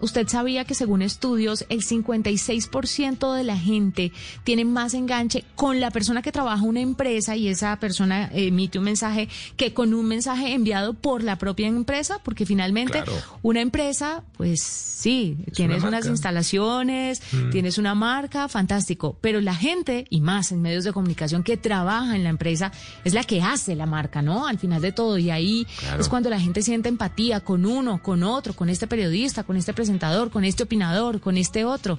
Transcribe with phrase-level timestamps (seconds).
[0.00, 4.12] Usted sabía que según estudios el 56% de la gente
[4.44, 8.84] tiene más enganche con la persona que trabaja una empresa y esa persona emite un
[8.84, 13.02] mensaje que con un mensaje enviado por la propia empresa, porque finalmente
[13.42, 17.50] una empresa, pues sí, tienes unas instalaciones, mm.
[17.50, 22.14] tienes una marca, fantástico, pero la gente y más en medios de comunicación que trabaja
[22.14, 22.70] en la empresa
[23.02, 24.46] es la que hace la marca, ¿no?
[24.46, 25.66] Al final de todo y ahí
[25.98, 29.71] es cuando la gente siente empatía con uno, con otro, con este periodista, con este
[29.74, 31.98] presentador, con este opinador, con este otro.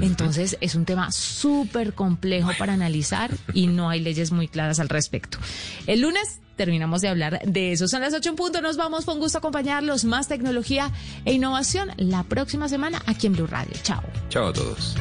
[0.00, 4.88] Entonces es un tema súper complejo para analizar y no hay leyes muy claras al
[4.88, 5.38] respecto.
[5.86, 7.88] El lunes terminamos de hablar de eso.
[7.88, 8.60] Son las ocho en punto.
[8.60, 9.04] Nos vamos.
[9.04, 10.04] con gusto acompañarlos.
[10.04, 10.90] Más tecnología
[11.24, 13.74] e innovación la próxima semana aquí en Blue Radio.
[13.82, 14.02] Chao.
[14.28, 14.96] Chao a todos.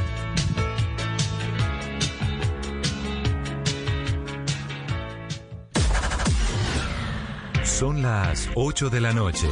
[7.64, 9.48] Son las 8 de la noche.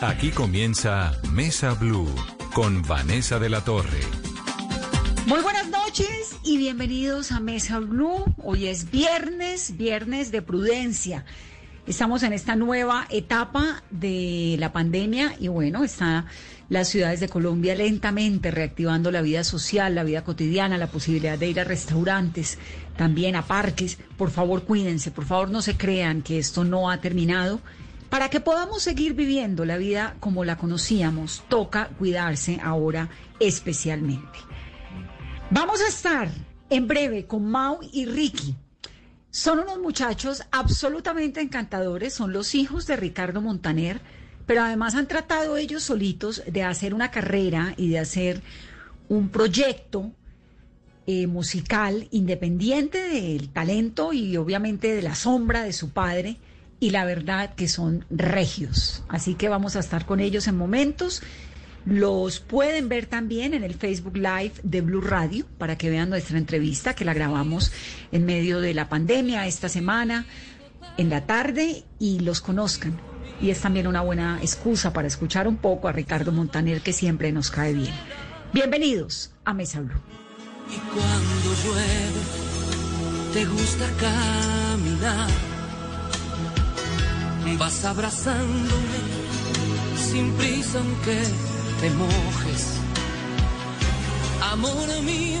[0.00, 2.08] Aquí comienza Mesa Blue
[2.54, 3.98] con Vanessa de la Torre.
[5.26, 8.24] Muy buenas noches y bienvenidos a Mesa Blue.
[8.44, 11.24] Hoy es viernes, viernes de prudencia.
[11.88, 16.26] Estamos en esta nueva etapa de la pandemia y bueno, están
[16.68, 21.48] las ciudades de Colombia lentamente reactivando la vida social, la vida cotidiana, la posibilidad de
[21.48, 22.58] ir a restaurantes,
[22.96, 23.98] también a parques.
[24.16, 27.60] Por favor, cuídense, por favor, no se crean que esto no ha terminado
[28.10, 34.38] para que podamos seguir viviendo la vida como la conocíamos, toca cuidarse ahora especialmente.
[35.50, 36.28] Vamos a estar
[36.70, 38.54] en breve con Mau y Ricky.
[39.30, 44.00] Son unos muchachos absolutamente encantadores, son los hijos de Ricardo Montaner,
[44.46, 48.42] pero además han tratado ellos solitos de hacer una carrera y de hacer
[49.08, 50.12] un proyecto
[51.06, 56.38] eh, musical independiente del talento y obviamente de la sombra de su padre
[56.80, 59.02] y la verdad que son regios.
[59.08, 61.22] Así que vamos a estar con ellos en momentos.
[61.84, 66.38] Los pueden ver también en el Facebook Live de Blue Radio para que vean nuestra
[66.38, 67.72] entrevista que la grabamos
[68.12, 70.26] en medio de la pandemia esta semana,
[70.96, 73.00] en la tarde, y los conozcan.
[73.40, 77.32] Y es también una buena excusa para escuchar un poco a Ricardo Montaner que siempre
[77.32, 77.94] nos cae bien.
[78.52, 80.00] Bienvenidos a Mesa Blue.
[80.68, 82.20] Y cuando llueve,
[83.32, 85.57] te gusta caminar
[87.56, 88.98] vas abrazándome
[89.96, 91.18] sin prisa aunque
[91.80, 92.74] te mojes.
[94.52, 95.40] Amor mío,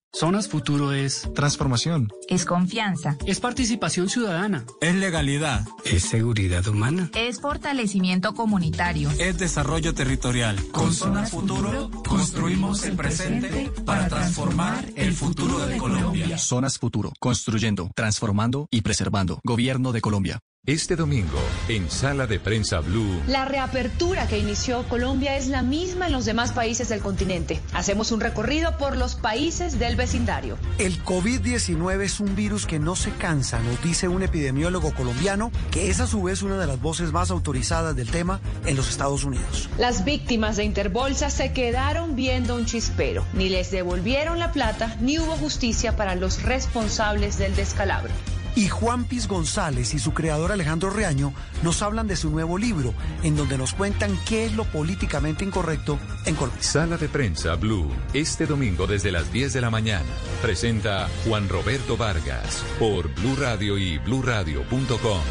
[0.13, 2.09] Zonas Futuro es transformación.
[2.27, 3.17] Es confianza.
[3.25, 4.65] Es participación ciudadana.
[4.81, 5.65] Es legalidad.
[5.85, 7.09] Es seguridad humana.
[7.15, 9.09] Es fortalecimiento comunitario.
[9.17, 10.57] Es desarrollo territorial.
[10.73, 16.37] Con Zonas Futuro construimos el presente para transformar el futuro de Colombia.
[16.37, 19.39] Zonas Futuro, construyendo, transformando y preservando.
[19.45, 20.39] Gobierno de Colombia.
[20.67, 23.19] Este domingo, en Sala de Prensa Blue.
[23.27, 27.59] La reapertura que inició Colombia es la misma en los demás países del continente.
[27.73, 30.59] Hacemos un recorrido por los países del vecindario.
[30.77, 35.89] El COVID-19 es un virus que no se cansa, nos dice un epidemiólogo colombiano, que
[35.89, 39.23] es a su vez una de las voces más autorizadas del tema en los Estados
[39.23, 39.67] Unidos.
[39.79, 43.25] Las víctimas de Interbolsa se quedaron viendo un chispero.
[43.33, 48.13] Ni les devolvieron la plata, ni hubo justicia para los los responsables del descalabro.
[48.55, 51.33] Y Juan Piz González y su creador Alejandro Reaño
[51.63, 52.93] nos hablan de su nuevo libro,
[53.23, 56.63] en donde nos cuentan qué es lo políticamente incorrecto en Colombia.
[56.63, 60.09] Sala de prensa Blue, este domingo desde las 10 de la mañana.
[60.41, 65.21] Presenta Juan Roberto Vargas por Blue Radio y bluradio.com.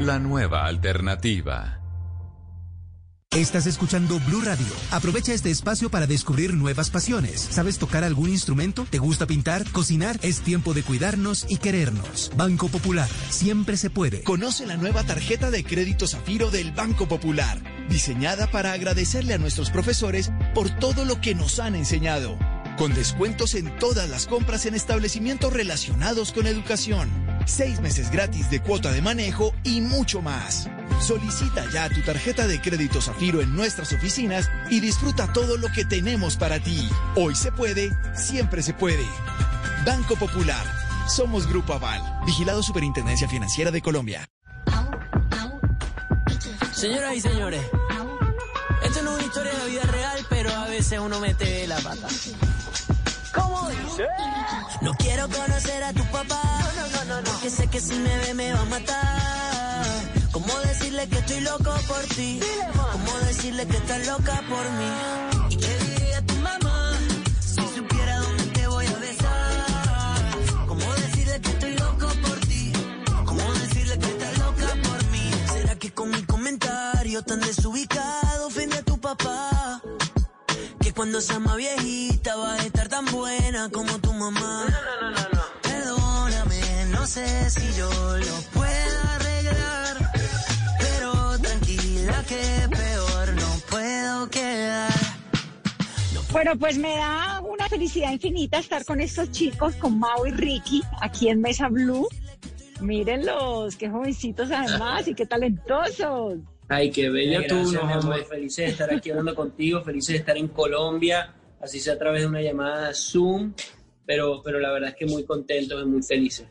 [0.00, 1.83] La nueva alternativa.
[3.34, 4.64] Estás escuchando Blue Radio.
[4.92, 7.40] Aprovecha este espacio para descubrir nuevas pasiones.
[7.40, 8.86] ¿Sabes tocar algún instrumento?
[8.88, 9.68] ¿Te gusta pintar?
[9.72, 10.20] ¿Cocinar?
[10.22, 12.30] Es tiempo de cuidarnos y querernos.
[12.36, 13.08] Banco Popular.
[13.30, 14.22] Siempre se puede.
[14.22, 19.68] Conoce la nueva tarjeta de crédito Zafiro del Banco Popular, diseñada para agradecerle a nuestros
[19.70, 22.38] profesores por todo lo que nos han enseñado.
[22.78, 27.08] Con descuentos en todas las compras en establecimientos relacionados con educación.
[27.46, 30.68] Seis meses gratis de cuota de manejo y mucho más.
[31.00, 35.84] Solicita ya tu tarjeta de crédito Zafiro en nuestras oficinas y disfruta todo lo que
[35.84, 36.88] tenemos para ti.
[37.14, 39.06] Hoy se puede, siempre se puede.
[39.86, 40.66] Banco Popular.
[41.08, 42.02] Somos Grupo Aval.
[42.26, 44.28] Vigilado Superintendencia Financiera de Colombia.
[46.72, 47.62] Señoras y señores,
[48.82, 52.08] esto no es una historia de vida real, pero a veces uno mete la pata.
[53.34, 54.06] ¿Cómo dice?
[54.82, 56.42] No quiero conocer a tu papá,
[56.76, 59.84] no, no, no, no, porque sé que si me ve me va a matar.
[60.32, 62.40] ¿Cómo decirle que estoy loco por ti?
[62.92, 64.92] ¿Cómo decirle que estás loca por mí?
[65.50, 66.92] ¿Y qué diría tu mamá
[67.40, 70.66] si supiera dónde te voy a besar?
[70.68, 72.72] ¿Cómo decirle que estoy loco por ti?
[73.24, 75.30] ¿Cómo decirle que estás loca por mí?
[75.52, 79.53] ¿Será que con mi comentario tan desubicado ofende a tu papá?
[80.94, 84.66] Cuando sea más viejita va a estar tan buena como tu mamá.
[84.70, 85.42] No, no, no, no.
[85.60, 90.12] Perdóname, no sé si yo lo pueda arreglar.
[90.78, 94.92] Pero tranquila que peor no puedo quedar.
[96.30, 100.82] Bueno, pues me da una felicidad infinita estar con estos chicos, con Mau y Ricky,
[101.00, 102.06] aquí en Mesa Blue.
[102.80, 106.38] Mírenlos, qué jovencitos además y qué talentosos.
[106.74, 108.04] Ay, qué bella Gracias, tú, mi no, amor.
[108.04, 108.24] hombre.
[108.24, 112.22] Felices de estar aquí hablando contigo, felices de estar en Colombia, así sea a través
[112.22, 113.52] de una llamada Zoom,
[114.04, 116.48] pero, pero la verdad es que muy contentos y muy felices.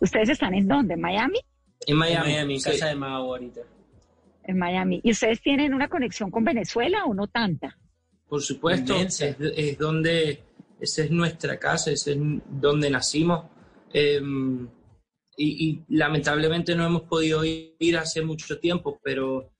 [0.00, 0.94] ¿Ustedes están en dónde?
[0.94, 1.38] ¿En Miami?
[1.86, 2.70] En Miami, en sí.
[2.70, 3.60] casa de Mau ahorita.
[4.44, 5.00] En Miami.
[5.04, 7.76] ¿Y ustedes tienen una conexión con Venezuela o no tanta?
[8.26, 10.42] Por supuesto, es, donde,
[10.80, 12.18] esa es nuestra casa, ese es
[12.48, 13.44] donde nacimos.
[13.92, 14.20] Eh,
[15.42, 19.50] y, y lamentablemente no hemos podido ir hace mucho tiempo, pero,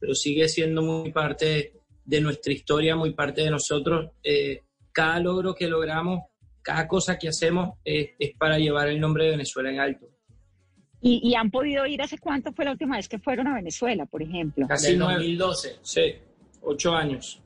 [0.00, 1.74] pero sigue siendo muy parte
[2.04, 4.10] de nuestra historia, muy parte de nosotros.
[4.24, 4.62] Eh,
[4.92, 6.22] cada logro que logramos,
[6.62, 10.06] cada cosa que hacemos es, es para llevar el nombre de Venezuela en alto.
[11.00, 14.06] ¿Y, y han podido ir hace cuánto fue la última vez que fueron a Venezuela,
[14.06, 14.66] por ejemplo?
[14.66, 15.76] Casi nueve- 2012.
[15.82, 16.14] Sí,
[16.62, 17.40] ocho años.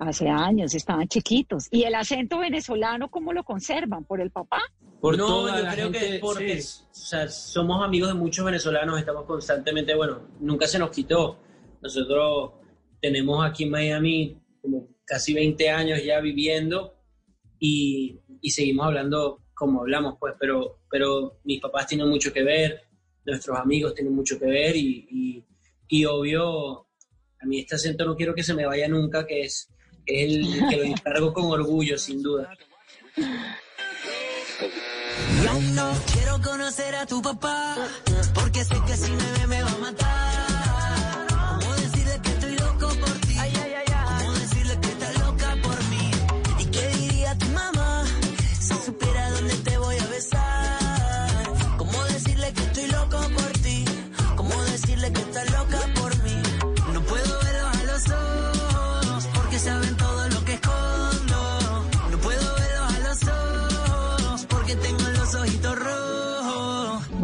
[0.00, 1.68] Hace años, estaban chiquitos.
[1.70, 4.04] ¿Y el acento venezolano cómo lo conservan?
[4.04, 4.62] ¿Por el papá?
[4.98, 6.82] Por no, toda yo la creo que gente, es porque sí.
[6.90, 11.38] o sea, somos amigos de muchos venezolanos, estamos constantemente, bueno, nunca se nos quitó.
[11.82, 12.52] Nosotros
[13.00, 16.94] tenemos aquí en Miami como casi 20 años ya viviendo
[17.58, 22.84] y, y seguimos hablando como hablamos, pues, pero, pero mis papás tienen mucho que ver,
[23.26, 25.44] nuestros amigos tienen mucho que ver y, y,
[25.88, 26.86] y obvio,
[27.38, 29.70] a mí este acento no quiero que se me vaya nunca, que es,
[30.10, 32.56] es el que lo encargo con orgullo, sin duda.
[35.42, 37.76] Yo no quiero conocer a tu papá,
[38.34, 40.39] porque sé que si me ve me va a matar.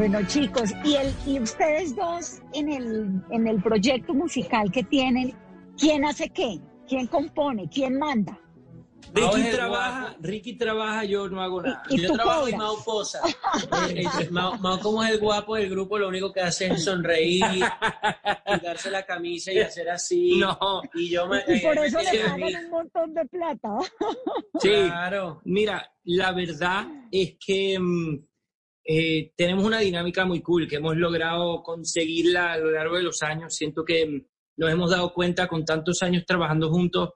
[0.08, 5.34] Bueno, chicos, y el y ustedes dos en el en el proyecto musical que tienen,
[5.76, 6.60] ¿quién hace qué?
[6.86, 7.68] ¿Quién compone?
[7.68, 8.38] ¿Quién manda?
[9.12, 10.16] Ricky trabaja, guapo.
[10.20, 11.82] Ricky trabaja, yo no hago nada.
[11.90, 12.58] Y Yo tú trabajo y cobras.
[12.58, 13.20] Mao posa.
[13.90, 16.84] Eh, eh, Mao, Mao, como es el guapo del grupo, lo único que hace es
[16.84, 17.44] sonreír,
[18.46, 20.38] quitarse la camisa y hacer así.
[20.40, 20.82] No.
[20.94, 21.38] Y yo me.
[21.48, 23.70] Y por eh, eso me le pagan un montón de plata.
[24.60, 25.40] Sí, Claro.
[25.44, 28.18] mira, la verdad es que mm,
[28.88, 33.22] eh, tenemos una dinámica muy cool que hemos logrado conseguirla a lo largo de los
[33.22, 33.54] años.
[33.54, 34.26] Siento que
[34.56, 37.10] nos hemos dado cuenta con tantos años trabajando juntos.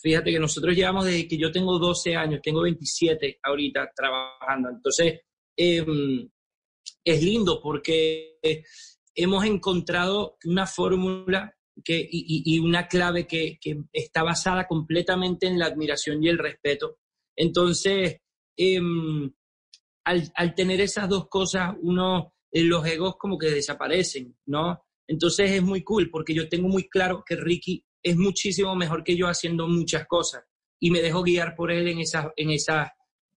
[0.00, 4.70] Fíjate que nosotros llevamos desde que yo tengo 12 años, tengo 27 ahorita trabajando.
[4.70, 5.20] Entonces,
[5.56, 6.28] em,
[7.04, 8.38] es lindo porque
[9.14, 15.58] hemos encontrado una fórmula que, y, y- una clave que, que está basada completamente en
[15.58, 16.98] la admiración y el respeto.
[17.36, 18.18] Entonces,
[18.56, 19.32] em,
[20.04, 24.84] al, tener esas dos cosas, uno, eh, los egos como que desaparecen, ¿no?
[25.06, 29.16] Entonces es muy cool porque yo tengo muy claro que Ricky es muchísimo mejor que
[29.16, 30.44] yo haciendo muchas cosas
[30.80, 32.90] y me dejo guiar por él en esas, en esas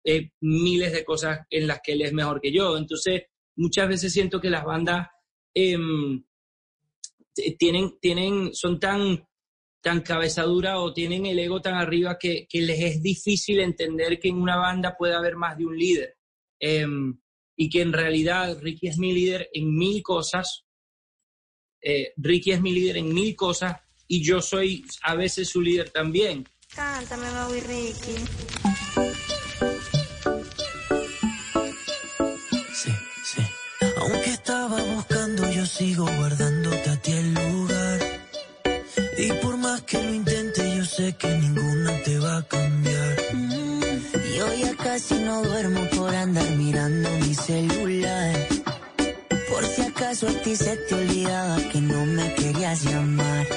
[0.03, 2.77] eh, miles de cosas en las que él es mejor que yo.
[2.77, 3.23] Entonces,
[3.55, 5.07] muchas veces siento que las bandas
[5.53, 6.23] em,
[7.57, 9.25] tienen, tienen, son tan,
[9.81, 14.29] tan cabezadura o tienen el ego tan arriba que, que, les es difícil entender que
[14.29, 16.16] en una banda puede haber más de un líder.
[16.59, 17.19] Em,
[17.55, 20.65] y que en realidad Ricky es mi líder en mil cosas.
[21.81, 25.89] Eh, Ricky es mi líder en mil cosas y yo soy a veces su líder
[25.89, 26.47] también.
[26.75, 28.15] Cántame, Mau y Ricky.
[32.73, 32.91] Sí,
[33.23, 33.41] sí.
[33.97, 37.99] Aunque estaba buscando, yo sigo guardándote a ti el lugar.
[39.17, 43.17] Y por más que lo intente, yo sé que ninguna te va a cambiar.
[43.33, 43.66] Mm,
[44.37, 48.35] yo ya casi no duermo por andar mirando mi celular.
[49.49, 53.47] Por si acaso a ti se te olvidaba que no me querías llamar.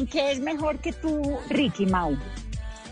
[0.00, 2.16] ¿En qué, ¿En qué es mejor que tú, Ricky Mau?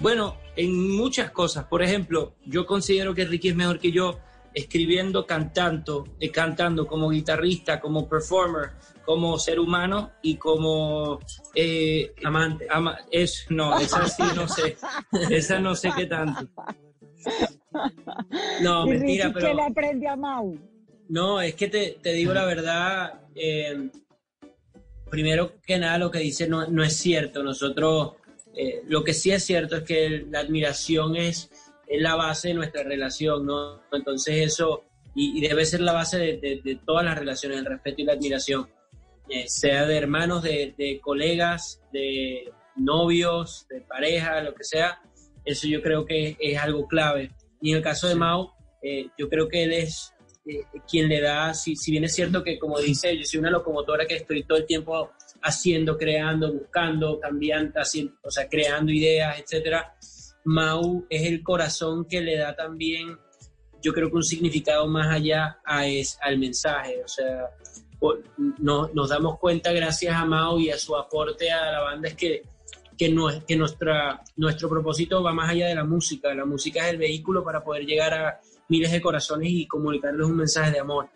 [0.01, 1.65] Bueno, en muchas cosas.
[1.65, 4.19] Por ejemplo, yo considero que Ricky es mejor que yo
[4.53, 8.73] escribiendo, cantando, eh, cantando como guitarrista, como performer,
[9.07, 11.19] como ser humano y como
[11.55, 12.67] eh, amante.
[13.11, 14.77] es, no, esa sí no sé.
[15.31, 16.47] Esa no sé qué tanto.
[18.61, 19.49] No, ¿Y mentira, Ricky, pero...
[19.49, 20.59] ¿Qué le aprende a Mau?
[21.09, 23.91] No, es que te, te digo la verdad, eh,
[25.11, 27.43] primero que nada lo que dice no, no es cierto.
[27.43, 28.13] Nosotros,
[28.55, 31.51] eh, lo que sí es cierto es que la admiración es,
[31.87, 33.81] es la base de nuestra relación, ¿no?
[33.93, 34.85] Entonces eso,
[35.15, 38.05] y, y debe ser la base de, de- de todas las relaciones, el respeto y
[38.05, 38.69] la admiración,
[39.29, 45.01] eh, sea de hermanos, de, de colegas, de novios, de pareja, lo que sea.
[45.45, 47.31] Eso yo creo que es algo clave.
[47.61, 48.51] Y en el caso de Mau,
[48.83, 50.15] eh, yo creo que él es
[50.49, 53.51] eh, quien le da, si, si bien es cierto que como dice, yo soy una
[53.51, 55.11] locomotora que estoy todo el tiempo
[55.43, 59.95] haciendo, creando, buscando, cambiando, haciendo, o sea, creando ideas, etcétera.
[60.45, 63.19] Mau es el corazón que le da también,
[63.83, 67.51] yo creo que un significado más allá a es, al mensaje, o sea,
[68.59, 72.15] no- nos damos cuenta gracias a Mau y a su aporte a la banda es
[72.15, 72.43] que,
[72.97, 76.93] que, nue- que nuestra, nuestro propósito va más allá de la música, la música es
[76.93, 81.09] el vehículo para poder llegar a miles de corazones y comunicarles un mensaje de amor.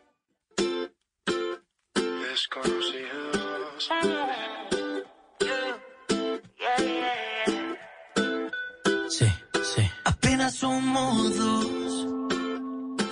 [9.09, 9.27] Sí,
[9.63, 9.83] sí.
[10.05, 11.83] Apenas somos dos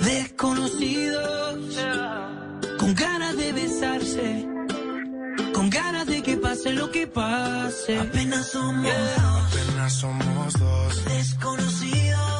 [0.01, 1.77] desconocidos
[2.79, 4.49] con ganas de besarse,
[5.53, 7.99] con ganas de que pase lo que pase.
[7.99, 9.63] Apenas somos dos.
[9.63, 11.05] Apenas somos dos.
[11.05, 12.40] Desconocidos,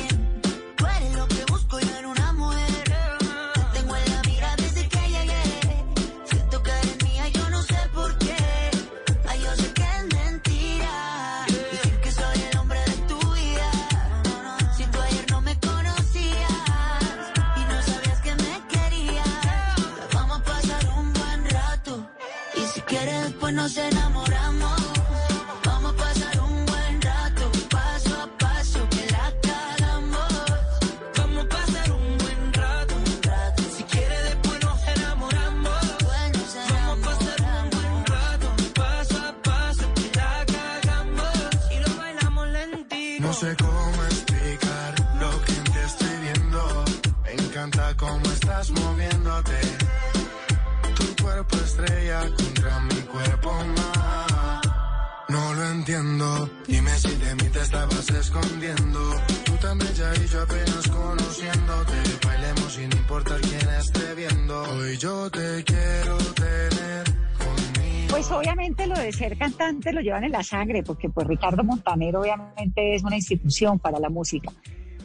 [55.95, 56.49] Entiendo.
[56.67, 58.99] Dime si de mí te estabas escondiendo.
[59.45, 61.93] Tú también ya y yo apenas conociéndote.
[62.25, 64.61] Bailemos sin importar quién esté viendo.
[64.63, 67.03] Hoy yo te quiero tener
[67.37, 68.07] conmigo.
[68.09, 72.15] Pues obviamente lo de ser cantante lo llevan en la sangre, porque pues Ricardo Montaner
[72.15, 74.51] obviamente es una institución para la música.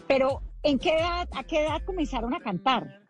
[0.07, 3.01] Pero ¿en qué edad, a qué edad comenzaron a cantar?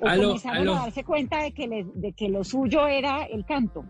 [0.00, 3.84] ¿O comenzaron a darse cuenta de que, le- de que lo suyo era el canto?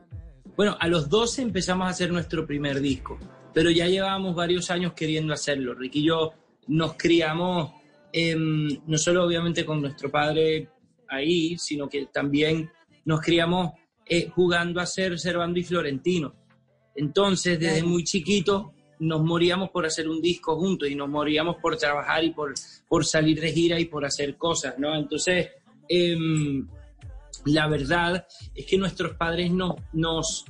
[0.58, 3.16] Bueno, a los 12 empezamos a hacer nuestro primer disco,
[3.54, 5.72] pero ya llevábamos varios años queriendo hacerlo.
[5.72, 6.32] Ricky y yo
[6.66, 7.74] nos criamos
[8.12, 10.68] em, no solo obviamente con nuestro padre
[11.06, 12.68] ahí, sino que también
[13.04, 13.70] nos criamos
[14.04, 16.34] eh, jugando a ser Servando y Florentino.
[16.96, 21.76] Entonces, desde muy chiquito nos moríamos por hacer un disco juntos y nos moríamos por
[21.76, 22.54] trabajar y por,
[22.88, 24.92] por salir de gira y por hacer cosas, ¿no?
[24.96, 25.50] Entonces,
[25.88, 26.66] em,
[27.44, 30.44] la verdad es que nuestros padres no, nos,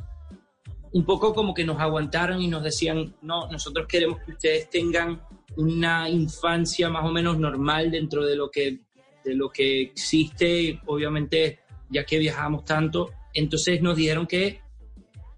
[0.93, 5.23] un poco como que nos aguantaron y nos decían, no, nosotros queremos que ustedes tengan
[5.57, 8.81] una infancia más o menos normal dentro de lo que,
[9.25, 13.11] de lo que existe, obviamente, ya que viajamos tanto.
[13.35, 14.61] Entonces nos dijeron que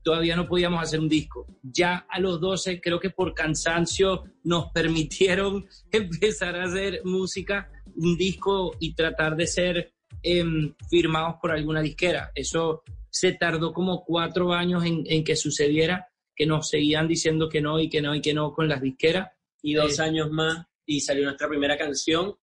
[0.02, 1.46] todavía no podíamos hacer un disco.
[1.62, 8.16] Ya a los 12, creo que por cansancio, nos permitieron empezar a hacer música, un
[8.16, 12.30] disco y tratar de ser em, firmados por alguna disquera.
[12.34, 17.60] Eso se tardó como cuatro años en, en que sucediera, que nos seguían diciendo que
[17.60, 19.28] no y que no y que no con las disqueras.
[19.62, 22.34] y dos Eh, años más y salió nuestra primera canción,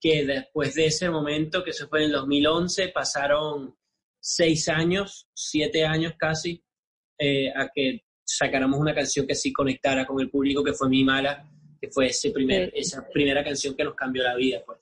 [0.00, 3.76] que después de ese momento, que se fue en el 2011, pasaron
[4.20, 6.62] seis años, siete años casi,
[7.18, 11.04] eh, a que sacáramos una canción que sí conectara con el público, que fue Mi
[11.04, 11.46] Mala,
[11.80, 14.62] que fue ese primer, esa primera canción que nos cambió la vida.
[14.64, 14.78] Pues.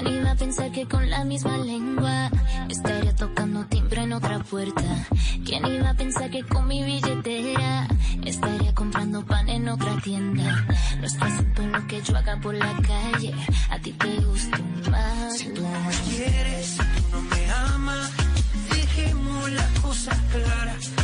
[0.00, 2.30] ¿Quién iba a pensar que con la misma lengua
[2.68, 4.84] estaría tocando timbre en otra puerta?
[5.44, 7.88] ¿Quién iba a pensar que con mi billetera
[8.24, 10.66] estaría comprando pan en otra tienda?
[11.00, 13.34] No es asunto lo que yo haga por la calle,
[13.70, 14.58] a ti te gusta
[14.88, 15.36] más.
[15.36, 18.12] Si tú no quieres, tú no me amas,
[18.70, 20.97] dejemos las cosas claras.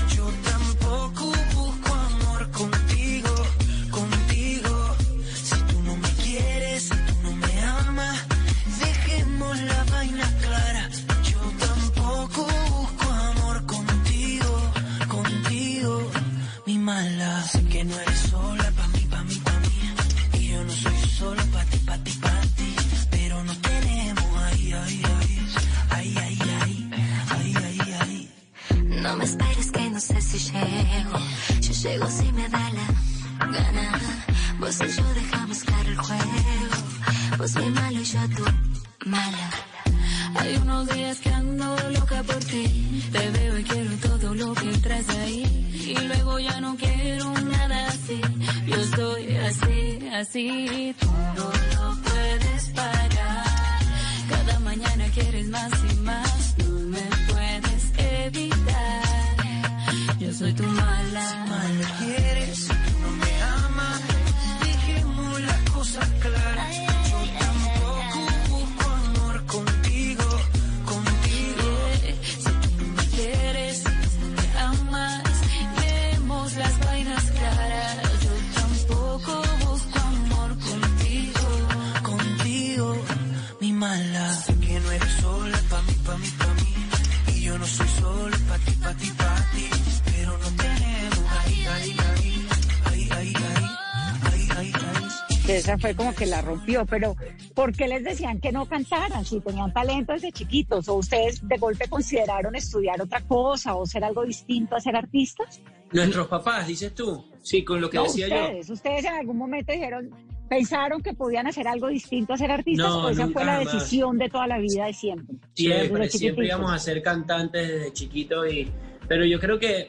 [95.75, 97.17] Esa fue como que la rompió, pero
[97.55, 100.89] ¿por qué les decían que no cantaran si tenían talento desde chiquitos?
[100.89, 105.61] ¿O ustedes de golpe consideraron estudiar otra cosa o ser algo distinto a ser artistas?
[105.93, 107.25] Nuestros papás, dices tú.
[107.43, 108.73] Sí, con lo que No, decía yo.
[108.73, 110.11] ustedes, en algún momento dijeron,
[110.49, 114.19] pensaron que podían hacer algo distinto a ser artistas No, o esa fue la decisión
[114.19, 115.37] de toda la vida de siempre.
[115.55, 118.71] Siempre, siempre íbamos a ser cantantes desde chiquitos y
[119.07, 119.89] pero yo creo que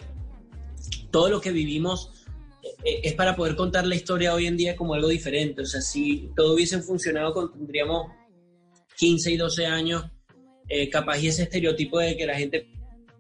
[1.10, 2.25] todo lo que vivimos
[2.84, 5.62] es para poder contar la historia hoy en día como algo diferente.
[5.62, 8.12] O sea, si todo hubiese funcionado, tendríamos
[8.98, 10.06] 15 y 12 años,
[10.68, 12.68] eh, capaz y ese estereotipo de que la gente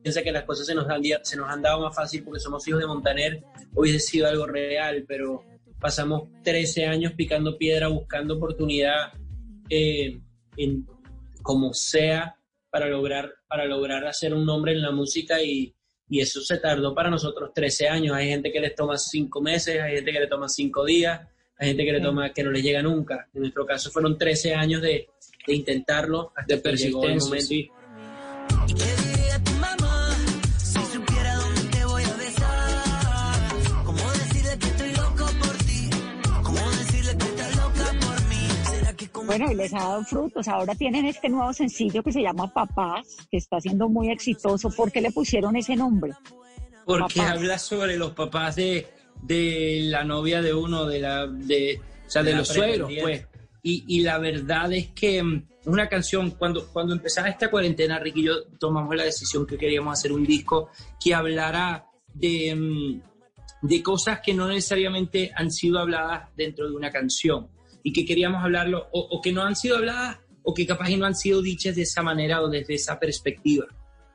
[0.02, 2.68] piensa que las cosas se nos, dia- se nos han dado más fácil porque somos
[2.68, 5.44] hijos de Montaner, hubiese sido algo real, pero
[5.80, 9.14] pasamos 13 años picando piedra, buscando oportunidad
[9.70, 10.20] eh,
[10.58, 10.86] en,
[11.42, 12.38] como sea
[12.72, 15.76] para lograr, para lograr hacer un nombre en la música y,
[16.10, 18.16] y eso se tardó para nosotros 13 años.
[18.16, 21.22] Hay gente que les toma 5 meses, hay gente que le toma 5 días,
[21.58, 23.28] hay gente que le toma que no les llega nunca.
[23.34, 25.10] En nuestro caso fueron 13 años de,
[25.48, 27.54] de intentarlo hasta De que llegó el momento.
[39.38, 40.48] Bueno, y les ha dado frutos.
[40.48, 44.70] Ahora tienen este nuevo sencillo que se llama Papás, que está siendo muy exitoso.
[44.70, 46.14] ¿Por qué le pusieron ese nombre?
[46.86, 47.32] Porque Papás.
[47.32, 48.88] habla sobre los papás de,
[49.22, 53.28] de la novia de uno, de la, de, o sea, de, los suegros, pues.
[53.62, 58.00] Y, y la verdad es que mm, es una canción, cuando, cuando empezaba esta cuarentena,
[58.00, 60.70] Ricky y yo tomamos la decisión que queríamos hacer un disco
[61.04, 63.02] que hablara de, mm,
[63.68, 67.50] de cosas que no necesariamente han sido habladas dentro de una canción
[67.86, 70.98] y que queríamos hablarlo o, o que no han sido habladas o que capaz y
[70.98, 73.68] no han sido dichas de esa manera o desde esa perspectiva.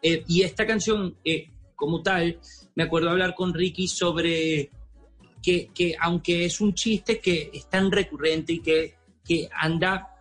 [0.02, 2.40] Eh, y esta canción, eh, como tal,
[2.74, 4.70] me acuerdo hablar con Ricky sobre
[5.40, 10.16] que, que aunque es un chiste que es tan recurrente y que, que anda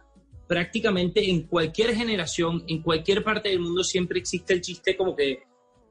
[0.48, 5.44] prácticamente en cualquier generación, en cualquier parte del mundo, siempre existe el chiste como que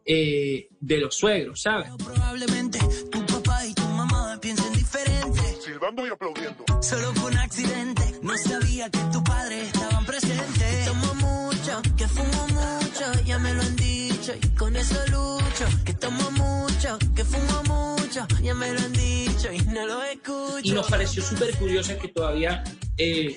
[0.04, 1.90] eh, de los suegros, ¿sabes?
[1.98, 2.78] probablemente
[3.10, 5.40] tu papá y tu mamá piensen diferente?
[5.60, 6.37] Silbando y aplaudiendo.
[6.80, 8.02] Solo fue un accidente.
[8.22, 10.84] No sabía que tu padre estaban presentes.
[10.86, 15.64] Tomo mucho, que fumo mucho, ya me lo han dicho y con eso lucho.
[15.84, 20.60] Que tomo mucho, que fumo mucho, ya me lo han dicho y no lo escucho.
[20.62, 22.62] Y nos pareció súper curioso que todavía
[22.96, 23.36] eh,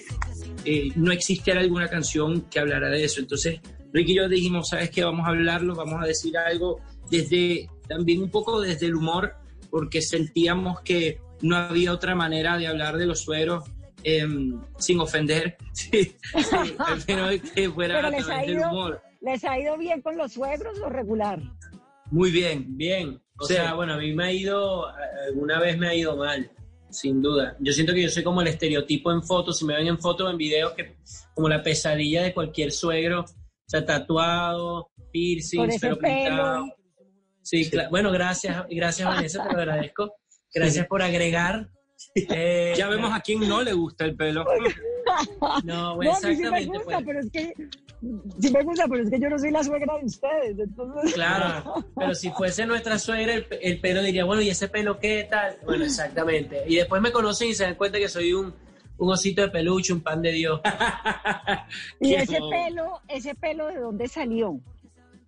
[0.64, 3.22] eh, no existiera alguna canción que hablara de eso.
[3.22, 3.60] Entonces,
[3.92, 5.04] Ricky y yo dijimos, ¿sabes qué?
[5.04, 9.34] Vamos a hablarlo, vamos a decir algo desde, también un poco desde el humor,
[9.72, 13.64] porque sentíamos que no había otra manera de hablar de los sueros
[14.04, 16.76] em, sin ofender, sí, sí,
[17.56, 19.02] que fuera Pero a les ha, través del ido, humor.
[19.22, 21.40] ¿les ha ido bien con los suegros o regular?
[22.10, 23.54] Muy bien, Bien, o Sí.
[23.54, 24.88] sea, bueno, a mí me ha ido,
[25.28, 26.52] alguna vez me ha ido mal,
[26.90, 27.56] sin duda.
[27.60, 30.28] Yo siento que yo soy como el estereotipo en fotos, si me ven en fotos
[30.28, 30.96] o en videos, que
[31.34, 33.26] como la pesadilla de cualquier suegro, o
[33.68, 36.66] sea, tatuado, ese pero pintado.
[37.44, 40.14] Sí, cla- bueno, gracias, gracias Vanessa, te lo agradezco.
[40.54, 41.70] Gracias por agregar.
[42.16, 44.44] Eh, Ya vemos a quién no le gusta el pelo.
[45.40, 46.78] No, No, bueno, a mí sí me exactamente.
[46.78, 47.06] gusta, pues.
[47.06, 47.54] pero es que
[48.40, 51.14] sí me gusta, pero es que yo no soy la suegra de ustedes, entonces.
[51.14, 55.28] Claro, pero si fuese nuestra suegra, el, el pelo diría, bueno, ¿y ese pelo qué
[55.30, 55.58] tal?
[55.64, 56.64] Bueno, exactamente.
[56.68, 58.54] Y después me conocen y se dan cuenta que soy un,
[58.98, 60.60] un osito de peluche, un pan de Dios.
[62.00, 64.60] Y ese pelo, ese pelo de dónde salió.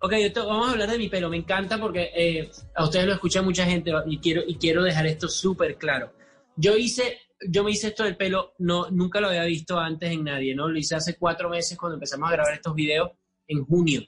[0.04, 1.30] Ok, vamos a hablar de mi pelo.
[1.30, 5.06] Me encanta porque eh, a ustedes lo escucha mucha gente y quiero, y quiero dejar
[5.06, 6.12] esto súper claro.
[6.56, 10.24] Yo hice, yo me hice esto del pelo, no, nunca lo había visto antes en
[10.24, 10.68] nadie, ¿no?
[10.68, 13.12] Lo hice hace cuatro meses cuando empezamos a grabar estos videos
[13.46, 14.02] en junio,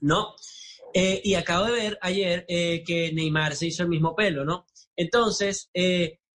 [0.00, 0.36] ¿no?
[0.94, 4.64] Eh, y acabo de ver ayer eh, que Neymar se hizo el mismo pelo, ¿no?
[4.96, 5.68] Entonces,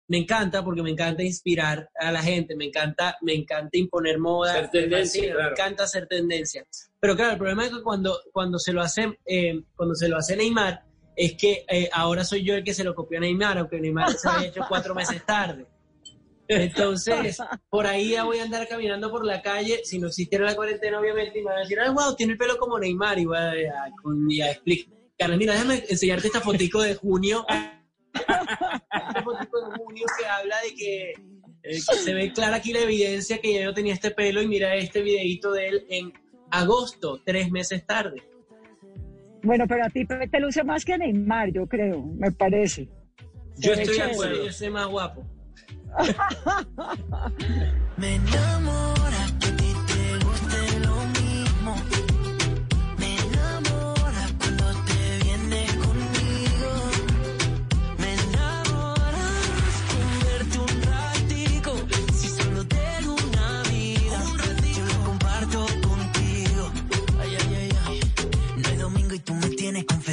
[0.08, 4.70] me encanta porque me encanta inspirar a la gente, me encanta, me encanta imponer moda,
[4.72, 5.44] me fascina, claro.
[5.44, 6.65] me encanta hacer tendencia.
[7.00, 10.18] Pero claro, el problema es que cuando, cuando se lo hace, eh, cuando se lo
[10.18, 10.84] hace Neymar,
[11.15, 14.12] es que eh, ahora soy yo el que se lo copió a Neymar, aunque Neymar
[14.13, 15.65] se lo había hecho cuatro meses tarde.
[16.48, 17.38] Entonces,
[17.70, 21.00] por ahí ya voy a andar caminando por la calle, si no existiera la cuarentena,
[21.00, 23.38] obviamente, y me van a decir, ay, wow, tiene el pelo como Neymar, y voy
[23.38, 24.94] a, a, a explicar.
[25.18, 27.46] Carlos, mira, déjame enseñarte esta fotico de junio.
[29.23, 31.15] Fotico de junio que habla de que, eh,
[31.63, 34.75] que se ve clara aquí la evidencia que ya yo tenía este pelo, y mira
[34.75, 36.13] este videito de él en
[36.51, 38.21] agosto, tres meses tarde.
[39.43, 42.89] Bueno, pero a ti te luce más que a Neymar, yo creo, me parece.
[43.58, 45.25] Yo Se estoy de acuerdo, yo soy más guapo.
[47.97, 49.24] Me enamora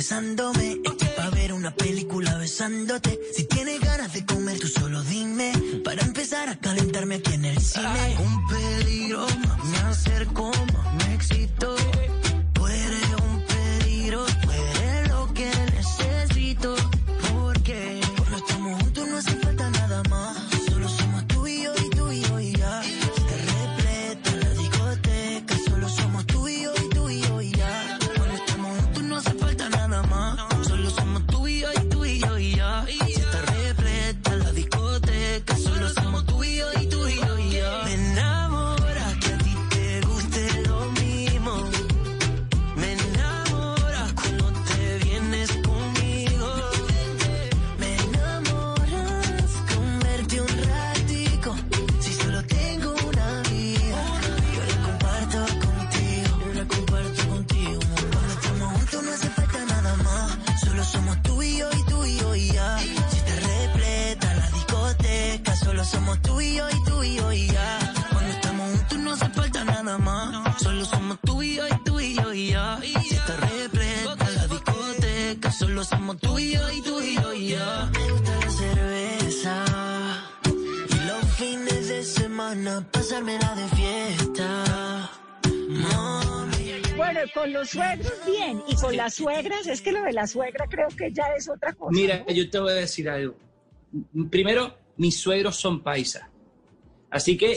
[0.03, 0.81] confesándome.
[0.85, 3.21] Estoy pa' ver una película besándote.
[3.37, 5.53] Si tienes ganas de comer, tú solo dime.
[5.85, 8.17] Para empezar a calentarme aquí en el cine.
[8.19, 9.27] Un peligro,
[9.71, 10.51] me acerco,
[10.99, 11.77] me excito.
[75.85, 77.91] Solo somos tú y yo y tú y yo y ya.
[77.93, 79.65] Me gusta la cerveza
[80.91, 85.11] y los fines de semana pasármela de fiesta.
[85.69, 86.97] Mami.
[86.97, 90.67] Bueno, con los suegros bien, y con las suegras, es que lo de la suegra
[90.69, 91.91] creo que ya es otra cosa.
[91.93, 92.35] Mira, ¿no?
[92.35, 93.35] yo te voy a decir algo.
[94.31, 96.25] Primero, mis suegros son paisas.
[97.11, 97.55] Así que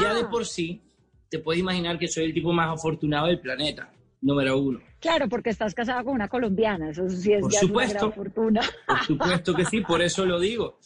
[0.00, 0.14] ya Ah.
[0.14, 0.80] de por sí
[1.28, 4.80] te puedes imaginar que soy el tipo más afortunado del planeta, número uno.
[5.02, 7.98] Claro, porque estás casado con una colombiana, eso sí es Por ya una supuesto.
[7.98, 8.60] gran fortuna.
[8.86, 10.78] Por supuesto que sí, por eso lo digo.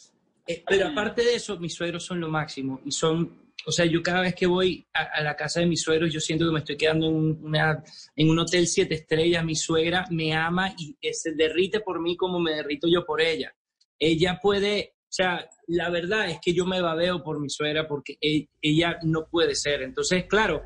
[0.47, 4.01] Eh, pero aparte de eso, mis suegros son lo máximo y son, o sea, yo
[4.01, 6.59] cada vez que voy a, a la casa de mis suegros, yo siento que me
[6.59, 7.83] estoy quedando en un, una-
[8.15, 9.45] en un hotel siete estrellas.
[9.45, 13.21] Mi suegra me ama y eh, se derrite por mí como me derrito yo por
[13.21, 13.53] ella.
[13.99, 18.17] Ella puede, o sea, la verdad es que yo me babeo por mi suegra porque
[18.19, 19.83] e- ella no puede ser.
[19.83, 20.63] Entonces, claro,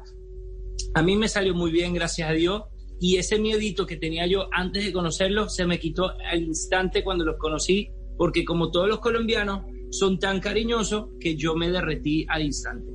[0.93, 2.63] a mí me salió muy bien, gracias a Dios.
[3.03, 7.25] Y ese miedito que tenía yo antes de conocerlos se me quitó al instante cuando
[7.25, 12.43] los conocí, porque como todos los colombianos son tan cariñosos que yo me derretí al
[12.43, 12.91] instante.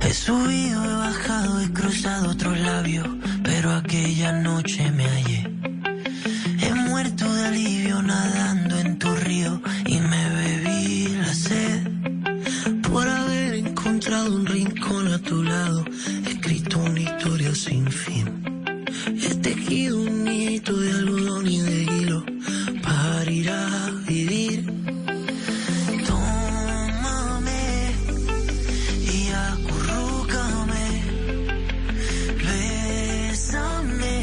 [0.00, 3.08] He subido, he bajado, he cruzado otros labios,
[3.42, 5.50] pero aquella noche me hallé.
[6.62, 11.88] He muerto de alivio nadando en tu río y me bebí la sed.
[12.92, 15.84] Por haber encontrado un rincón a tu lado,
[16.24, 18.35] escrito una historia sin fin.
[19.46, 22.24] He tejido un nidito de algodón y de hilo
[22.82, 24.66] para ir a vivir.
[26.04, 27.92] Tómame
[29.14, 30.86] y acurrúcame,
[32.44, 34.18] bésame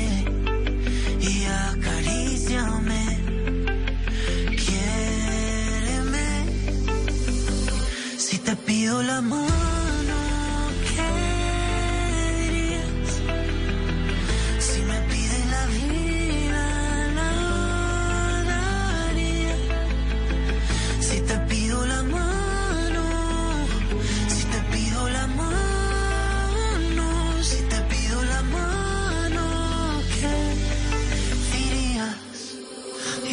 [1.21, 3.03] y acaríciame,
[4.65, 6.27] quiéreme.
[8.17, 9.72] Si te pido la mano,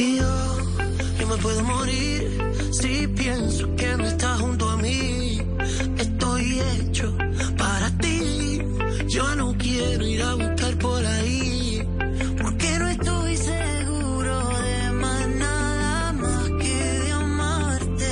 [0.00, 2.38] Yo me puedo morir
[2.72, 5.42] si pienso que no estás junto a mí.
[5.98, 7.14] Estoy hecho
[7.58, 8.62] para ti.
[9.08, 11.86] Yo no quiero ir a buscar por ahí.
[12.40, 18.10] Porque no estoy seguro de más nada más que de amarte.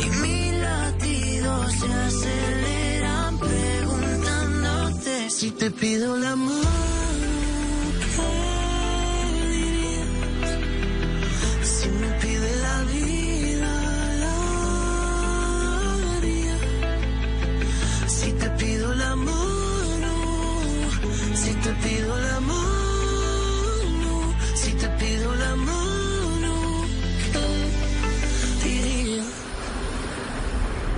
[0.00, 6.61] Y mis latidos se aceleran preguntándote si te pido la mano.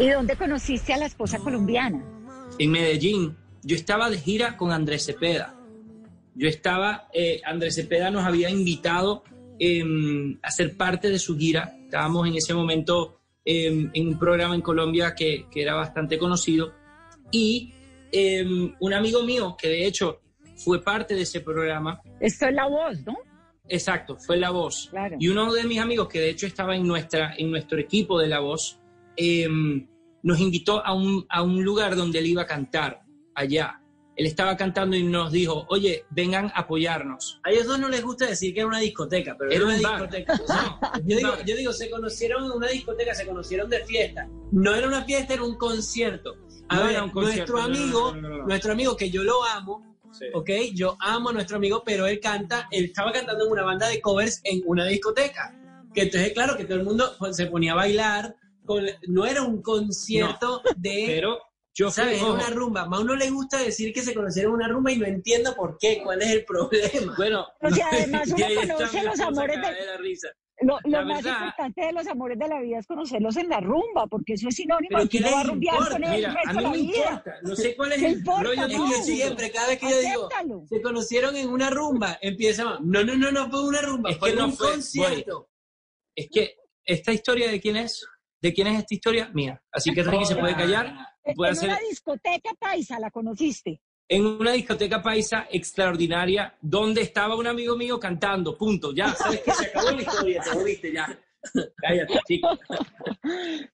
[0.05, 2.05] ¿Y dónde conociste a la esposa colombiana?
[2.59, 5.59] En Medellín, yo estaba de gira con Andrés Cepeda.
[6.35, 9.25] Yo estaba, eh, Andrés Cepeda nos había invitado
[9.59, 11.75] em, a ser parte de su gira.
[11.85, 16.75] Estábamos en ese momento em, en un programa en Colombia que, que era bastante conocido.
[17.31, 17.73] Y
[18.13, 20.21] em, un amigo mío, que de hecho
[20.55, 23.17] fue parte de ese programa, Esto es la voz, ¿no?
[23.67, 24.89] Exacto, fue La Voz.
[24.91, 25.17] Claro.
[25.19, 28.29] Y uno de mis amigos, que de hecho estaba en, nuestra, en nuestro equipo de
[28.29, 28.79] La Voz,
[29.17, 29.49] eh,
[30.25, 33.03] nos invitó a un, a un lugar donde él iba a cantar,
[33.35, 33.81] allá.
[34.17, 37.41] Él estaba cantando y nos dijo, oye, vengan a apoyarnos.
[37.45, 39.81] A ellos dos no les gusta decir que era una discoteca, pero Era una un
[39.81, 40.41] discoteca.
[40.49, 44.29] No, yo, digo, yo digo, se conocieron en una discoteca, se conocieron de fiesta.
[44.53, 46.37] No era una fiesta, era un concierto.
[46.69, 49.99] A No ver, era un concierto, nuestro amigo, no, nuestro amigo que yo lo amo,
[50.33, 50.51] ¿ok?
[50.73, 54.01] Yo amo a nuestro amigo, pero él canta, él estaba cantando en una banda de
[54.01, 55.55] covers en una discoteca.
[55.93, 58.37] Que entonces, claro, que todo el mundo pues, se ponía a bailar.
[58.65, 61.05] Con, no era un concierto de...
[61.07, 61.39] Pero
[61.77, 62.19] yo fui, ¿Sabes?
[62.19, 62.35] Era ojo.
[62.35, 62.83] una rumba.
[62.83, 65.77] A uno le gusta decir que se conocieron en una rumba y no entiendo por
[65.79, 67.15] qué, cuál es el problema.
[67.17, 68.47] Bueno, O sea, además uno
[68.77, 70.29] conoce los amores de- de la risa.
[70.61, 73.49] Lo, lo La más verdad- importante de los amores de la vida es conocerlos en
[73.49, 75.93] la rumba, porque eso es sinónimo de que ¿qué uno va a rumbear importa?
[75.95, 76.97] con el Mira, resto a de mí la me vida.
[77.09, 77.35] importa.
[77.43, 78.85] No sé cuál es ¿Qué el rollo Es tuyo.
[78.97, 80.65] que siempre, cada vez que yo digo, Acéptalo.
[80.69, 84.31] se conocieron en una rumba, empiezan, no, no, no, no fue una rumba, Es fue
[84.31, 85.51] que no un fue, concierto.
[86.15, 88.07] Es que esta historia de quién es,
[88.45, 89.61] de quién es esta historia, mía.
[89.73, 90.95] Así que Ricky se puede callar.
[91.35, 93.81] Puede En hacer una discoteca paisa la conociste.
[94.07, 98.57] en una discoteca paisa extraordinaria donde estaba un amigo mío cantando.
[98.59, 98.93] Punto.
[98.95, 101.19] Ya, sabes que se acabó la historia, te jodiste ya.
[101.77, 102.49] Cállate, chico.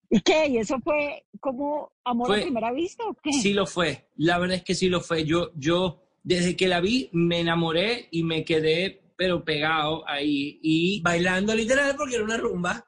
[0.08, 0.46] ¿Y qué?
[0.48, 3.32] ¿Y eso fue como amor Fue- a primera vista o qué?
[3.32, 5.24] Sí lo fue, la verdad es que sí lo fue.
[5.24, 11.02] Yo, yo desde que la vi me enamoré y me quedé pero pegado ahí y
[11.02, 12.86] Bailando literal porque era una rumba.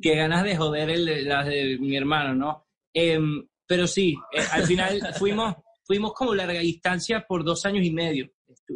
[0.00, 2.66] Qué ganas de joder el, las de mi hermano, ¿no?
[2.92, 7.90] Em, pero sí, eh, al final fuimos, fuimos como larga distancia por dos años y
[7.90, 8.30] medio.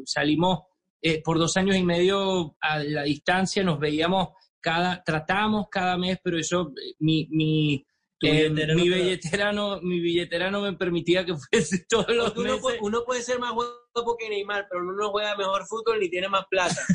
[0.04, 0.60] Salimos
[1.02, 6.18] eh, por dos años y medio a la distancia, nos veíamos cada, tratábamos cada mes,
[6.22, 7.85] pero eso, eh, mi, mi,
[8.22, 12.42] eh, billetera mi billetera no, mi billetera no me permitía que fuese todos los Uno
[12.44, 12.60] meses.
[12.60, 16.08] puede, uno puede ser más guapo que Neymar, pero uno no juega mejor fútbol ni
[16.08, 16.76] tiene más plata.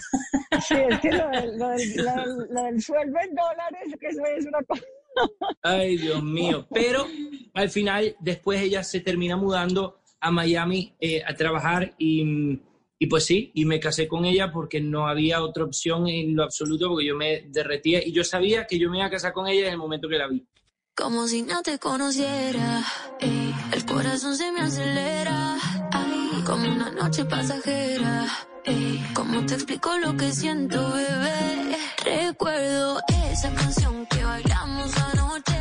[0.67, 4.07] Sí, es que lo, del- lo del, lo del- lo del sueldo en dólares, que
[4.07, 4.83] eso es una cosa.
[5.63, 6.67] Ay, Dios mío.
[6.71, 7.07] Pero
[7.53, 12.59] al final, después ella se termina mudando a Miami eh, a trabajar y,
[12.99, 16.43] y pues sí, y me casé con ella porque no había otra opción en lo
[16.43, 19.47] absoluto porque yo me derretía y yo sabía que yo me iba a casar con
[19.47, 20.45] ella en el momento que la vi.
[20.95, 22.83] Como si no te conociera,
[23.19, 25.57] ey, el corazón se me acelera,
[25.91, 28.27] ay, como una noche pasajera,
[28.65, 31.77] ey, ¿cómo te explico lo que siento, bebé?
[32.03, 32.99] Recuerdo
[33.31, 35.60] esa canción que bailamos anoche,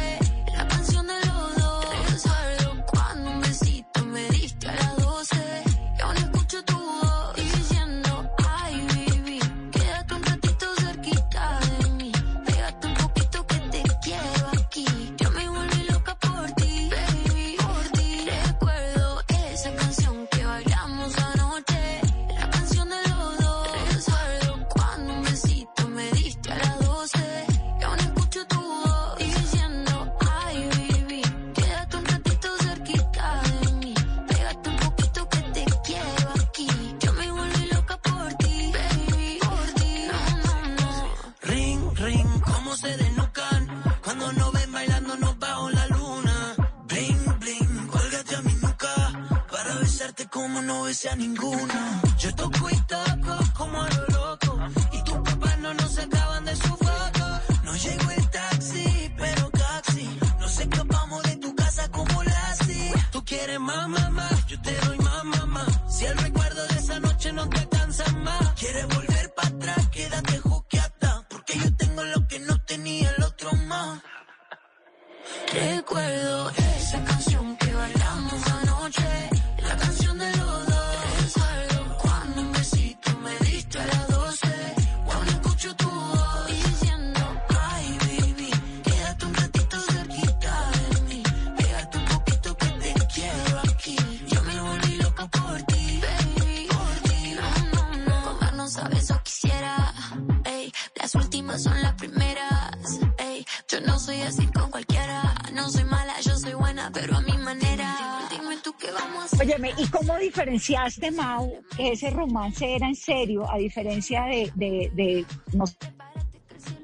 [110.21, 115.65] diferenciaste, Mau, que ese romance era en serio, a diferencia de, de, de no,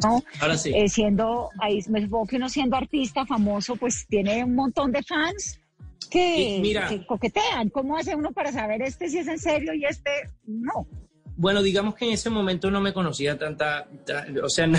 [0.02, 0.72] no, Ahora sí.
[0.74, 5.02] eh, siendo, ahí me supongo que uno siendo artista famoso, pues tiene un montón de
[5.02, 5.60] fans
[6.10, 7.68] que, mira- que coquetean.
[7.70, 10.10] ¿Cómo hace uno para saber este si es en serio y este
[10.46, 10.86] no?
[11.38, 14.78] Bueno, digamos que en ese momento no me conocía tanta, ta- o sea, la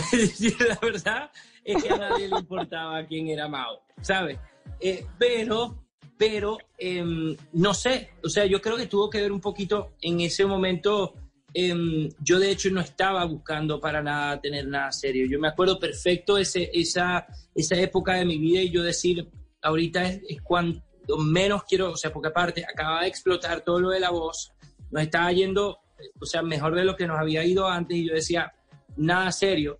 [0.81, 1.29] verdad
[1.63, 4.39] es que a nadie le importaba quién era Mao, ¿sabes?
[4.79, 5.83] Eh, pero,
[6.17, 10.21] pero, em, no sé, o sea, yo creo que tuvo que ver un poquito en
[10.21, 11.13] ese momento.
[11.53, 15.25] em, yo de hecho no estaba buscando para nada tener nada serio.
[15.27, 19.27] Yo me acuerdo perfecto ese, esa, esa época de mi vida y yo decir,
[19.61, 20.83] ahorita es, es cuando
[21.17, 24.51] menos quiero, o sea, porque aparte acaba de explotar todo lo de la voz,
[24.91, 25.79] nos estaba yendo
[26.19, 28.53] o sea, mejor de lo que nos había ido antes y yo decía,
[28.95, 29.79] nada serio.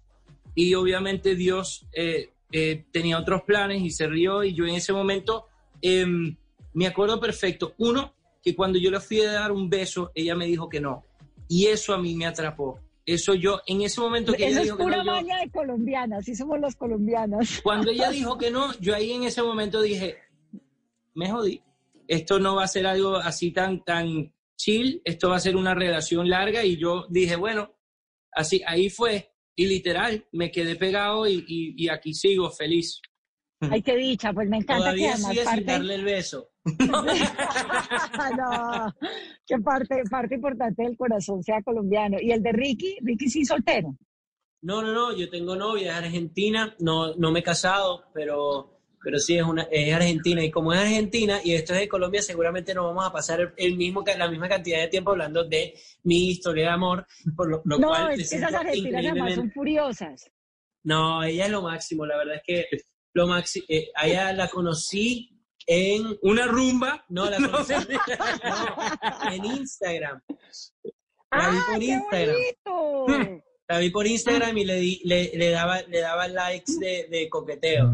[0.55, 4.93] Y obviamente Dios eh, eh, tenía otros planes y se rió y yo en ese
[4.93, 5.47] momento
[5.81, 6.35] em,
[6.73, 8.13] me acuerdo perfecto, uno,
[8.43, 11.03] que cuando yo le fui a dar un beso, ella me dijo que no.
[11.49, 12.79] Y eso a mí me atrapó.
[13.05, 15.39] Eso yo, en ese momento que Eso ella es dijo que pura no, yo- maña
[15.39, 17.59] de colombianas, sí somos los colombianos.
[17.63, 20.17] cuando ella dijo que no, yo ahí en ese momento dije,
[21.13, 21.61] me jodí.
[22.07, 25.73] Esto no va a ser algo así tan, tan chill, esto va a ser una
[25.73, 27.73] relación larga y yo dije, bueno,
[28.31, 29.31] así, ahí fue.
[29.55, 33.01] Y literal, me quedé pegado y, y- y aquí sigo feliz.
[33.59, 35.71] Ay, qué dicha, pues me encanta que Todavía además sigue sin parte...
[35.71, 36.49] darle el beso.
[38.37, 38.93] no,
[39.45, 42.17] que parte, parte importante del corazón sea colombiano.
[42.21, 43.95] Y el de Ricky, Ricky sí soltero.
[44.61, 49.17] No, no, no, yo tengo novia, es argentina, no, no me he casado, pero, pero
[49.17, 50.43] sí es, una, es argentina.
[50.43, 53.75] Y como es argentina y esto es de Colombia, seguramente nos vamos a pasar el
[53.75, 57.79] mismo, la misma cantidad de tiempo hablando de mi historia de amor, por lo, lo
[57.79, 60.31] no, cual es que esas argentinas además son furiosas.
[60.83, 62.65] No, ella es lo máximo, la verdad es que
[63.17, 63.65] lo máximo,
[63.95, 65.29] a ella la conocí
[65.65, 67.03] en una rumba.
[67.09, 67.73] No, la conocí
[68.43, 70.21] no, en Instagram.
[71.31, 72.35] La vi ¡Ah, por qué Instagram.
[72.35, 73.43] bonito!
[73.69, 77.27] La vi por Instagram y le, di, le, le daba, le daba likes de, de
[77.27, 77.91] coqueteo.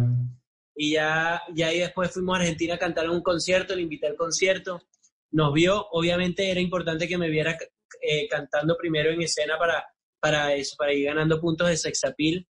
[0.76, 4.16] Y ya, ya ahí después fuimos a Argentina a cantar un concierto, le invité al
[4.18, 4.82] concierto.
[5.32, 7.58] Nos vio, obviamente era importante que me viera
[8.02, 9.84] eh, cantando primero en escena para,
[10.20, 12.48] para eso, para ir ganando puntos de sexapil.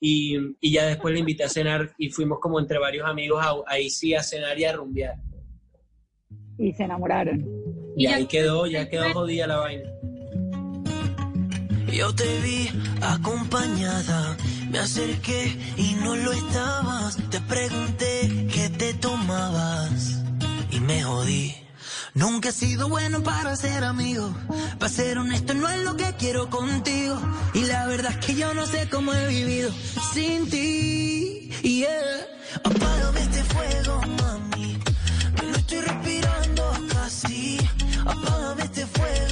[0.00, 3.54] Y, y ya después le invité a cenar y fuimos como entre varios amigos a-
[3.72, 5.14] ahí sí a cenar y a rumbear.
[6.58, 7.46] Y se enamoraron.
[7.96, 9.90] Y ahí quedó, ya quedó jodida la vaina.
[11.92, 12.68] Yo te vi
[13.02, 14.36] acompañada,
[14.70, 17.16] me acerqué y no lo estabas.
[17.30, 20.22] Te pregunté qué te tomabas
[20.70, 21.52] y me jodí.
[22.14, 24.34] Nunca he sido bueno para ser amigo.
[24.78, 27.18] Para ser honesto, no es lo que quiero contigo.
[27.54, 29.70] Y la verdad es que yo no sé cómo he vivido
[30.12, 31.50] sin ti.
[31.62, 32.26] Yeah.
[32.64, 34.78] Apágame este fuego, mami.
[35.36, 37.58] Que no estoy respirando casi.
[38.04, 39.29] Apágame este fuego,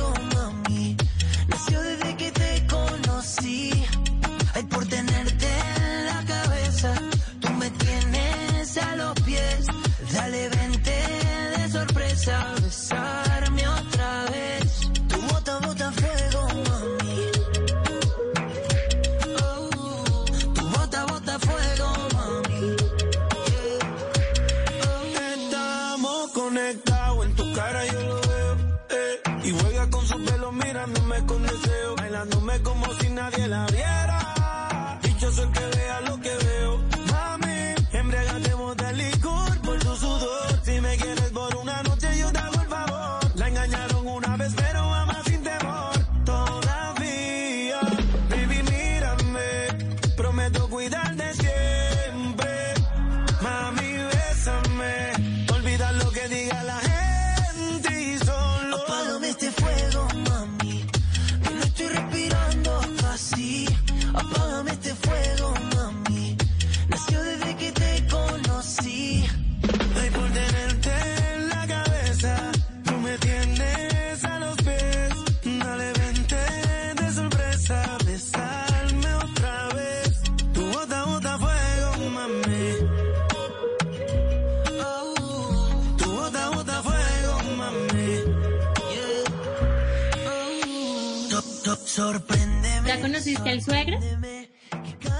[92.86, 93.98] ¿Ya conociste al suegro?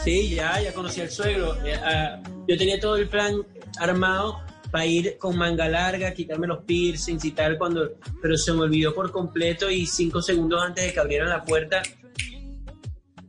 [0.05, 1.57] Sí, ya, ya conocí al suegro.
[1.65, 3.43] Eh, ah, yo tenía todo el plan
[3.79, 4.41] armado
[4.71, 8.95] para ir con manga larga, quitarme los piercings y tal, cuando, pero se me olvidó
[8.95, 11.83] por completo y cinco segundos antes de que abrieran la puerta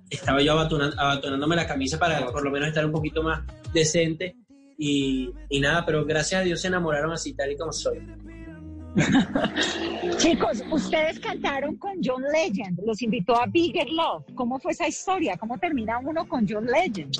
[0.09, 4.35] estaba yo abatonándome la camisa para por lo menos estar un poquito más decente
[4.77, 7.99] y, y nada, pero gracias a Dios se enamoraron así tal y como soy.
[10.17, 14.25] Chicos, ustedes cantaron con John Legend, los invitó a Bigger Love.
[14.35, 15.37] ¿Cómo fue esa historia?
[15.37, 17.15] ¿Cómo termina uno con John Legend?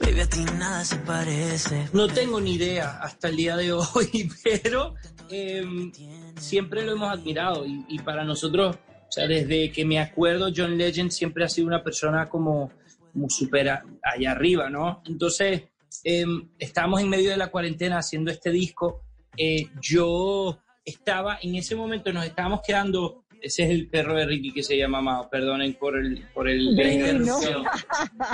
[0.00, 1.88] Baby, a ti nada se parece.
[1.92, 4.30] No tengo ni idea hasta el día de hoy,
[4.62, 4.94] pero
[5.30, 5.92] em,
[6.36, 10.76] siempre lo hemos admirado y, y para nosotros, o sea, desde que me acuerdo, John
[10.76, 12.72] Legend siempre ha sido una persona como,
[13.12, 13.70] como súper
[14.02, 15.02] allá arriba, ¿no?
[15.06, 15.62] Entonces,
[16.02, 19.02] em, estábamos en medio de la cuarentena haciendo este disco.
[19.36, 24.52] Eh, yo estaba, en ese momento nos estábamos quedando, ese es el perro de Ricky
[24.52, 27.64] que se llama Mao, perdonen por el, por el, la interrupción.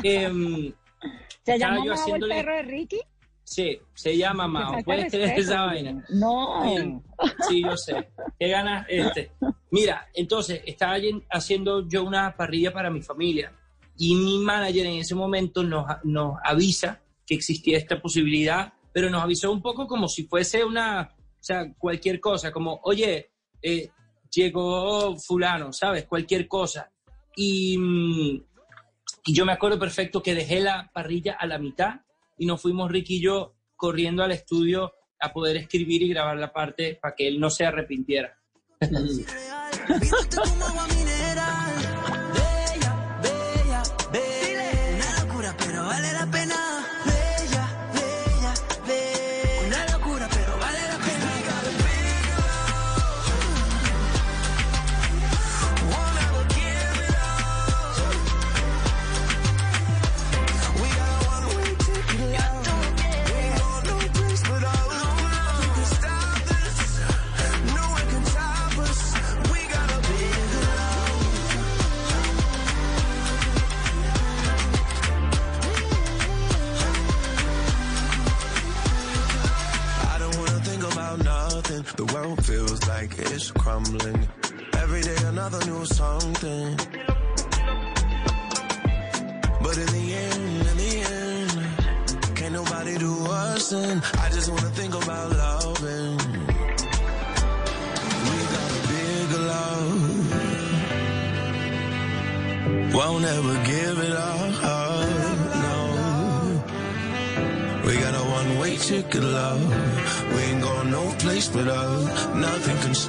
[0.02, 0.72] Em,
[1.44, 3.00] ¿Se llama Mao el haciéndole- perro de Ricky?
[3.44, 4.82] Sí, se llama Mao.
[4.84, 6.04] ¿Puedes creer esa vaina?
[6.10, 6.62] No.
[6.64, 7.00] Sí,
[7.48, 8.10] sí, yo sé.
[8.38, 9.32] ¿Qué ganas este?
[9.70, 10.96] Mira, entonces estaba
[11.30, 13.50] haciendo yo una parrilla para mi familia
[13.96, 19.22] y mi manager en ese momento nos, nos avisa que existía esta posibilidad, pero nos
[19.22, 21.10] avisó un poco como si fuese una,
[21.48, 23.30] sea, cualquier cosa, como, oye,
[23.62, 23.90] eh,
[24.30, 26.06] llegó fulano, ¿sabes?
[26.06, 26.90] Cualquier cosa.
[27.34, 28.42] Y, mm,
[29.26, 32.00] y yo me acuerdo perfecto que dejé la parrilla a la mitad
[32.36, 36.52] y nos fuimos Ricky y yo corriendo al estudio a poder escribir y grabar la
[36.52, 38.36] parte para que él no se arrepintiera.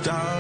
[0.02, 0.39] Stop.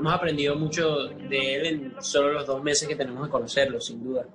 [0.00, 4.02] Hemos aprendido mucho de él en solo los dos meses que tenemos de conocerlo, sin
[4.02, 4.26] duda.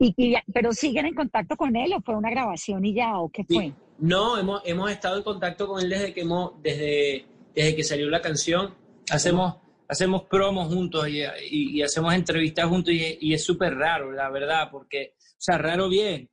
[0.00, 3.16] Y, y ya- ¿Pero siguen en contacto con él o fue una grabación y ya
[3.20, 3.72] o qué fue?
[3.98, 8.10] No, hemos, hemos estado en contacto con él desde que hemos, desde, desde que salió
[8.10, 8.74] la canción.
[9.12, 9.54] Hacemos,
[9.86, 14.30] hacemos promos juntos y, y- y hacemos entrevistas juntos y, y es súper raro, la
[14.30, 16.28] verdad, porque, o sea, raro bien,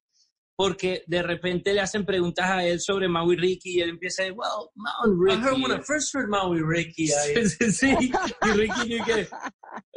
[0.58, 4.26] porque de repente le hacen preguntas a él sobre Maui Ricky y él empieza a
[4.26, 5.38] decir, well, Maui Ricky.
[5.40, 8.12] I heard when I first heard Maui Ricky, I- Sí, sí, sí.
[8.44, 8.98] Y Ricky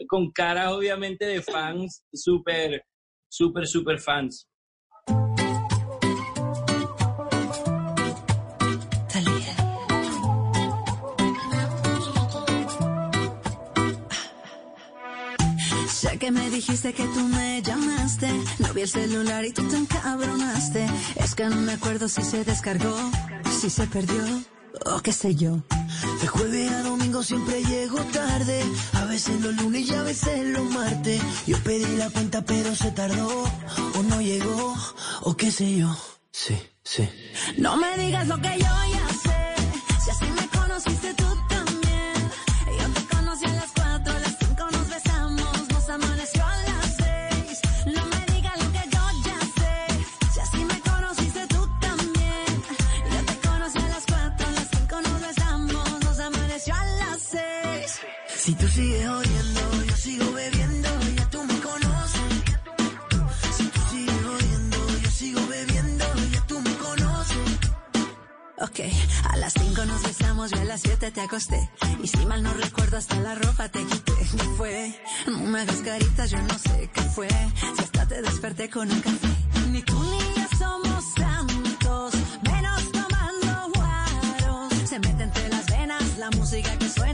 [0.06, 2.84] con caras obviamente de fans, súper,
[3.30, 4.46] súper, súper fans.
[15.88, 17.49] Sé que me dijiste que tú me
[18.11, 18.62] llamaste.
[18.62, 20.86] No vi el celular y tú te encabronaste.
[21.16, 22.96] Es que no me acuerdo si se descargó,
[23.61, 24.22] si se perdió
[24.86, 25.62] o qué sé yo.
[26.20, 28.62] De jueves a domingo siempre llego tarde.
[28.94, 31.20] A veces los lunes y a veces los martes.
[31.46, 33.44] Yo pedí la cuenta pero se tardó.
[33.98, 34.74] O no llegó,
[35.22, 35.96] o qué sé yo.
[36.32, 37.08] Sí, sí.
[37.58, 39.39] No me digas lo que yo ya sé.
[70.47, 71.70] Yo a las 7 te acosté.
[72.03, 74.12] Y si mal no recuerdo, hasta la ropa te quité.
[74.12, 75.01] ¿Qué fue?
[75.26, 77.28] No me hagas caritas, yo no sé qué fue.
[77.76, 79.28] Si hasta te desperté con un café.
[79.70, 84.72] Ni tú ni yo somos santos, menos tomando guaros.
[84.88, 87.09] Se mete entre las venas la música que suena,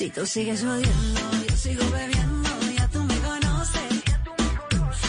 [0.00, 4.02] Si tú sigues odiando, yo sigo bebiendo, ya tú me conoces.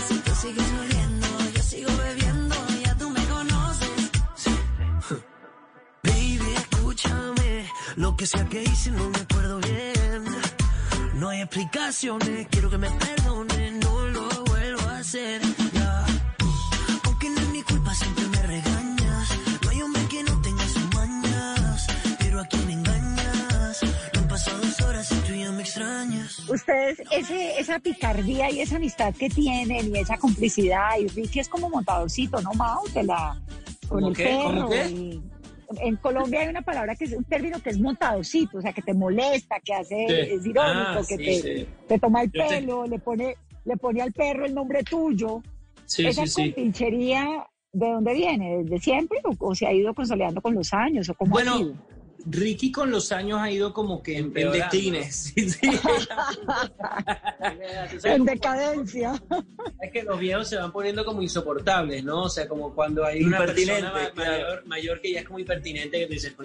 [0.09, 4.11] Si tú sigues odiando, yo sigo bebiendo, ya tú me conoces.
[6.03, 7.71] Baby, escúchame.
[7.95, 10.25] Lo que sea que hice no me acuerdo bien.
[11.13, 15.41] No hay explicaciones, quiero que me perdonen, no lo vuelvo a hacer.
[26.53, 31.47] Ustedes, ese, esa picardía y esa amistad que tienen y esa complicidad, y Ricky es
[31.49, 32.85] como montadorcito, ¿no, Mau?
[32.93, 33.39] De la,
[33.87, 34.23] con ¿Cómo el qué?
[34.25, 34.69] perro.
[34.89, 35.21] Y-
[35.79, 38.81] en Colombia hay una palabra que es un término que es montadorcito, o sea, que
[38.81, 40.13] te molesta, que hace, Sí.
[40.35, 41.67] es irónico, Ah, que sí, te, sí.
[41.87, 45.41] te toma el Yo te- pelo, le pone, le pone al perro el nombre tuyo.
[45.97, 48.63] Esa compinchería, ¿de dónde viene?
[48.63, 51.07] ¿Desde siempre o, o se ha ido consolidando con los años?
[51.09, 51.73] ¿O cómo ha sido?
[52.25, 55.33] Ricky con los años ha ido como que en, en declines.
[55.35, 55.59] Sí, sí.
[58.03, 59.13] En decadencia.
[59.81, 62.23] Es que los viejos se van poniendo como insoportables, ¿no?
[62.23, 64.31] O sea, como cuando hay una persona ma- claro.
[64.43, 66.35] mayor, mayor que ya es como impertinente que tú dices,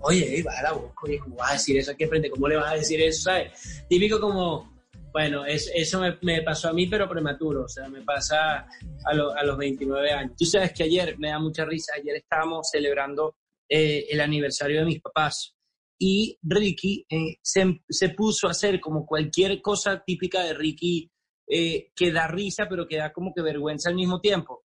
[0.00, 2.30] oye, va a la boca, oye, ¿cómo vas a decir eso aquí frente?
[2.30, 3.22] ¿Cómo le vas a decir eso?
[3.22, 3.84] ¿Sabes?
[3.88, 4.70] Típico como,
[5.12, 8.66] Bueno, es- eso me, me pasó a mí, pero prematuro, o sea, me pasa
[9.04, 10.32] a, lo- a los 29 años.
[10.38, 13.34] Tú sabes que ayer, me da mucha risa, ayer estábamos celebrando
[13.74, 15.54] eh, el aniversario de mis papás
[15.98, 21.10] y Ricky eh, se, se puso a hacer como cualquier cosa típica de Ricky
[21.48, 24.62] eh, que da risa, pero que da como que vergüenza al mismo tiempo.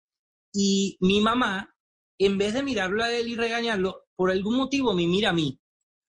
[0.53, 1.73] Y mi mamá,
[2.19, 5.61] en vez de mirarlo a él y regañarlo, por algún motivo me mira a mí,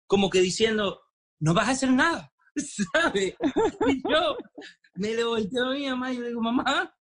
[0.07, 1.01] como que diciendo,
[1.39, 2.33] no vas a hacer nada,
[2.93, 3.35] ¿sabes?
[3.87, 4.37] Y yo
[4.95, 6.95] me le volteo a mi mamá y le digo, mamá,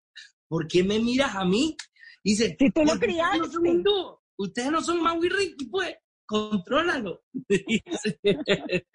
[0.46, 1.74] ¿por qué me miras a mí?
[2.22, 4.44] Y dice, Si tú lo "Porque ustedes no criaste".
[4.44, 7.22] son un dúo, ustedes no son Mau y Ricky, pues, contrólalo.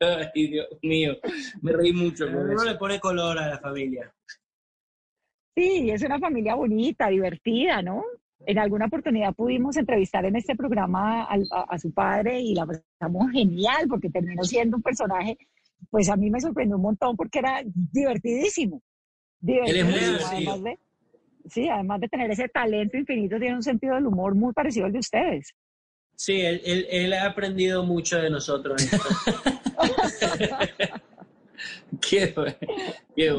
[0.00, 1.14] Ay, Dios mío,
[1.62, 2.64] me reí mucho con Uno eso.
[2.64, 4.12] le pone color a la familia.
[5.56, 8.04] Sí, es una familia bonita, divertida, ¿no?
[8.40, 12.66] En alguna oportunidad pudimos entrevistar en este programa al- a, a su padre y la
[12.66, 15.38] pasamos genial porque terminó siendo un personaje,
[15.90, 18.82] pues a mí me sorprendió un montón porque era divertidísimo.
[19.42, 20.52] Él es muy Divertidísimo, divertido.
[20.52, 20.78] además de,
[21.48, 24.92] sí, además de tener ese talento infinito, tiene un sentido del humor muy parecido al
[24.92, 25.54] de ustedes.
[26.16, 28.82] Sí, él, él- él ha aprendido mucho de nosotros.
[32.00, 32.34] qué,
[33.14, 33.32] qué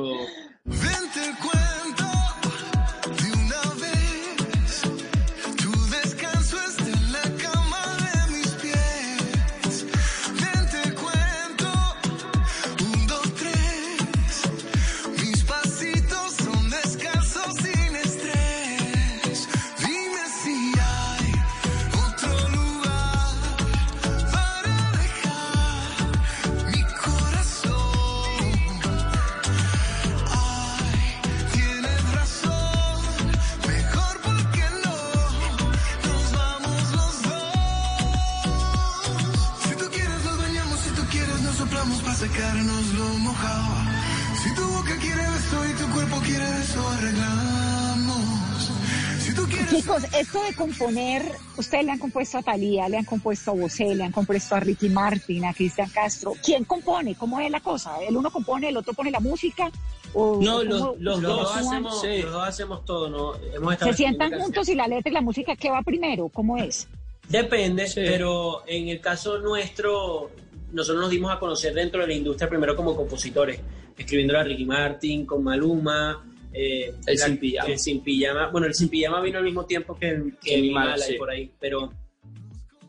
[49.77, 51.21] Chicos, esto de componer,
[51.55, 54.59] ustedes le han compuesto a Talía, le han compuesto a Bosé, le han compuesto a
[54.59, 56.33] Ricky Martin, a Cristian Castro.
[56.43, 57.13] ¿Quién compone?
[57.13, 57.97] ¿Cómo es la cosa?
[58.01, 59.69] ¿El uno compone, el otro pone la música?
[60.15, 63.35] ¿O No, los, dos hacemos, los dos hacemos todo, ¿no?
[63.53, 66.27] Hemos ¿Se sientan juntos y la letra y la música qué va primero?
[66.29, 66.87] ¿Cómo es?
[67.29, 70.31] Depende, pero en el caso nuestro,
[70.71, 73.59] nosotros nos dimos a conocer dentro de la industria primero como compositores,
[73.95, 77.69] escribiendo a Ricky Martin, con Maluma, eh, El la- Sin Pijama.
[77.71, 78.49] el Sin Pijama.
[78.51, 80.07] Bueno, el Sin Pijama vino al mismo tiempo que,
[80.41, 81.17] que Que Mi Mi Mala, Mala y sí.
[81.17, 81.93] por ahí, pero,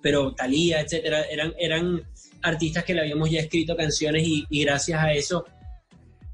[0.02, 2.02] pero Thalía, etcétera, eran, eran
[2.42, 5.44] artistas que le habíamos ya escrito canciones y, y gracias a eso,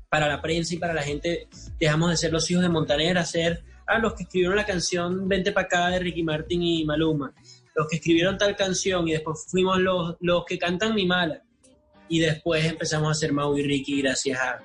[0.08, 1.48] para la prensa y para la gente,
[1.80, 5.28] dejamos de ser los hijos de Montaner a ser a los que escribieron la canción
[5.28, 7.34] Vente para acá de Ricky Martin y Maluma,
[7.74, 11.42] los que escribieron tal canción y después fuimos los, los que cantan Mi Mala
[12.08, 14.62] y después empezamos a hacer Mau y Ricky gracias a,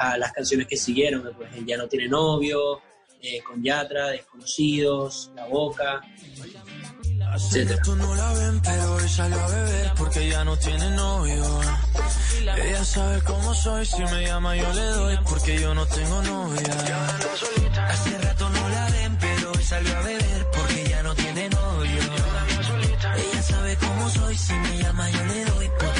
[0.00, 2.80] a las canciones que siguieron, después el Ya no tiene novio,
[3.22, 6.00] eh, con Yatra, Desconocidos, La Boca,
[7.36, 7.82] etcétera.
[7.96, 11.44] no la ven, pero hoy salió a beber porque ya no tiene novio.
[12.56, 16.74] Ella sabe cómo soy, si me llama yo le doy porque yo no tengo novia.
[17.88, 22.02] Hace rato no la ven, pero hoy salió a beber porque ya no tiene novio.
[23.16, 25.99] Ella sabe cómo soy, si me llama yo le doy porque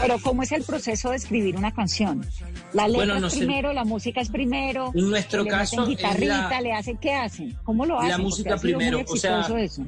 [0.00, 2.24] Pero ¿cómo es el proceso de escribir una canción?
[2.72, 3.38] La letra Bueno, no es sé.
[3.40, 4.90] primero, la música es primero.
[4.94, 7.56] En nuestro le caso guitarrita, la- le hacen, ¿qué hacen?
[7.64, 8.10] ¿Cómo lo hacen?
[8.10, 9.84] La música primero, o sea, eso.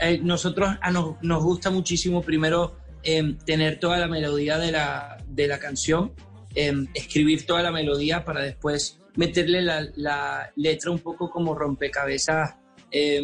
[0.00, 5.16] eh, nosotros a nos, nos gusta muchísimo primero eh, tener toda la melodía de la,
[5.28, 6.12] de la canción,
[6.54, 12.56] eh, escribir toda la melodía para después meterle la, la letra un poco como rompecabezas
[12.90, 13.22] eh,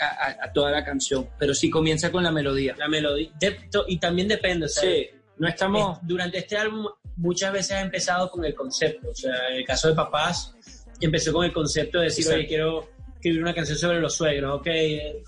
[0.00, 1.28] a, toda la canción.
[1.38, 2.74] Pero sí comienza con la melodía.
[2.78, 3.30] La melodía.
[3.86, 5.06] y también depende, o sea, Sí.
[5.36, 5.98] no estamos.
[6.02, 6.86] durante este álbum
[7.16, 9.10] muchas veces ha empezado con el concepto.
[9.10, 10.54] O sea, en el caso de Papás,
[11.00, 12.38] empezó con el concepto de decir, Exacto.
[12.38, 14.68] oye, quiero escribir una canción sobre los suegros, ok,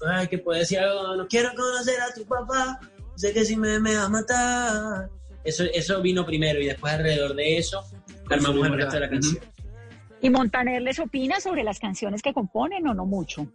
[0.06, 2.78] ay, que puede decir algo, no quiero conocer a tu papá,
[3.16, 5.10] sé que si me, me va a matar.
[5.42, 7.82] Eso, eso vino primero y después alrededor de eso
[8.28, 9.38] armamos el resto de la canción.
[10.22, 13.46] ¿Y Montaner les opina sobre las canciones que componen o no mucho?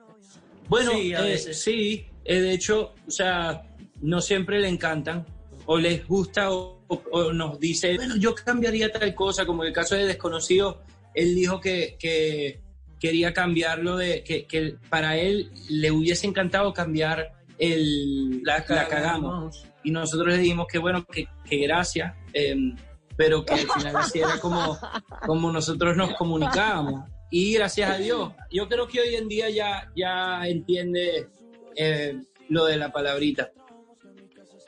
[0.68, 3.63] Bueno, Sí, a eh, sí, eh, de hecho, o sea,
[4.01, 5.26] no siempre le encantan,
[5.68, 9.68] o les gusta o, o- o nos dice, bueno, yo cambiaría tal cosa, como en
[9.70, 10.82] el caso de Desconocido,
[11.13, 12.59] él dijo que, que
[12.99, 19.66] quería cambiarlo, de que, que para él le hubiese encantado cambiar el, la, la cagamos.
[19.84, 22.76] Y nosotros le dijimos que bueno, que, que gracias, em,
[23.18, 24.78] pero que al final así era como,
[25.26, 27.03] como nosotros nos comunicábamos.
[27.32, 31.28] Y gracias a Dios, yo creo que hoy en día ya, ya entiende
[31.76, 32.18] eh,
[32.49, 33.51] lo de la palabrita.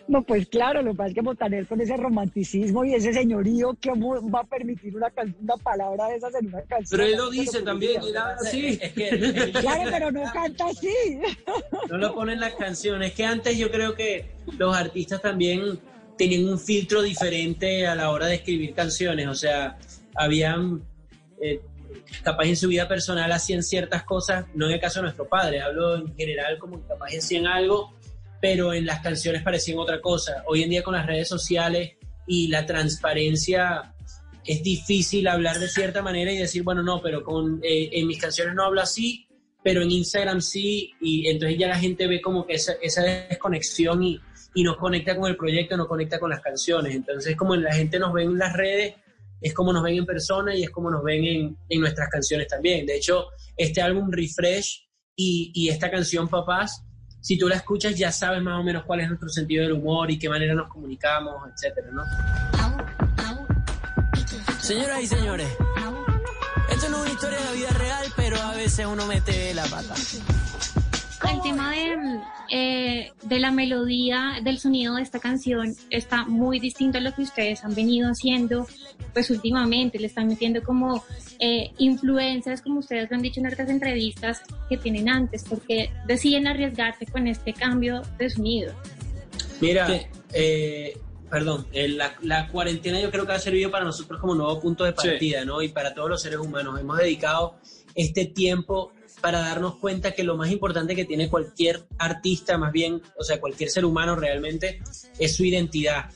[0.09, 3.77] No, pues claro, lo que pasa es que Montaner con ese romanticismo y ese señorío,
[3.83, 6.87] ¿cómo va a permitir una, can- una palabra de esas en una canción?
[6.97, 8.79] Pero él lo dice también, habla así.
[8.81, 11.19] Es que Claro, pero no canta así.
[11.89, 13.11] no lo ponen las canciones.
[13.13, 15.77] Que antes yo creo que los artistas también
[16.17, 19.27] tenían un filtro diferente a la hora de escribir canciones.
[19.27, 19.77] O sea,
[20.15, 20.83] habían,
[21.41, 21.61] eh,
[22.23, 25.61] capaz en su vida personal hacían ciertas cosas, no en el caso de nuestro padre,
[25.61, 27.93] hablo en general como que capaz hacían algo,
[28.41, 30.43] pero en las canciones parecían otra cosa.
[30.47, 31.93] Hoy en día con las redes sociales
[32.25, 33.93] y la transparencia
[34.45, 38.19] es difícil hablar de cierta manera y decir, bueno, no, pero con, eh, en mis
[38.19, 39.27] canciones no hablo así,
[39.63, 44.03] pero en Instagram sí, y entonces ya la gente ve como que esa, esa desconexión
[44.03, 44.21] y,
[44.57, 46.95] y nos conecta con el proyecto, nos conecta con las canciones.
[46.95, 48.95] Entonces, como la gente nos ve en las redes,
[49.39, 52.47] es como nos ven en persona y es como nos ven en, en nuestras canciones
[52.47, 52.83] también.
[52.87, 56.83] De hecho, este álbum Refresh y, y esta canción Papás,
[57.21, 60.09] si tú la escuchas ya sabes más o menos cuál es nuestro sentido del humor
[60.09, 62.03] y qué manera nos comunicamos, etcétera, ¿no?
[64.59, 65.49] Señoras y señores,
[66.71, 69.65] esto no es una historia de la vida real, pero a veces uno mete la
[69.65, 69.93] pata.
[71.23, 72.19] El tema de,
[72.51, 77.23] eh, de la melodía, del sonido de esta canción está muy distinto a lo que
[77.23, 78.67] ustedes han venido haciendo
[79.13, 79.97] pues últimamente.
[79.97, 81.03] Le están metiendo como
[81.39, 86.47] eh, influencias, como ustedes lo han dicho en otras entrevistas que tienen antes, porque deciden
[86.47, 88.73] arriesgarse con este cambio de sonido.
[89.59, 89.87] Mira,
[90.33, 90.97] eh,
[91.31, 94.83] perdón, eh, la, la cuarentena yo creo que ha servido para nosotros como nuevo punto
[94.83, 95.63] de partida, ¿no?
[95.63, 96.79] Y para todos los seres humanos.
[96.79, 97.55] Hemos dedicado
[97.95, 98.91] este tiempo
[99.21, 103.39] para darnos cuenta que lo más importante que tiene cualquier artista, más bien, o sea,
[103.39, 104.79] cualquier ser humano realmente,
[105.17, 106.11] es su identidad,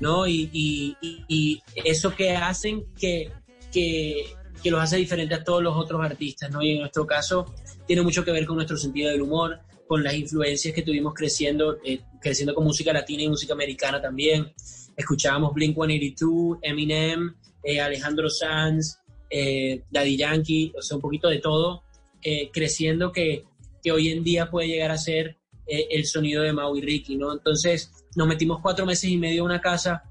[0.00, 0.26] ¿no?
[0.26, 3.30] Y, y- y- y eso que hacen que,
[3.72, 4.24] que,
[4.62, 6.62] que los hace diferente a todos los otros artistas, ¿no?
[6.62, 7.54] Y en nuestro caso
[7.86, 11.78] tiene mucho que ver con nuestro sentido del humor, con las influencias que tuvimos creciendo,
[11.84, 14.52] eh, creciendo con música latina y música americana también.
[14.96, 18.98] Escuchábamos Blink-182, Eminem, eh, Alejandro Sanz,
[19.30, 21.82] eh, Daddy Yankee, o sea, un poquito de todo,
[22.22, 23.44] eh, creciendo que,
[23.82, 27.16] que hoy en día puede llegar a ser eh, el sonido de Mau y Ricky,
[27.16, 27.32] ¿no?
[27.32, 30.02] Entonces nos metimos cuatro meses y medio en una casa,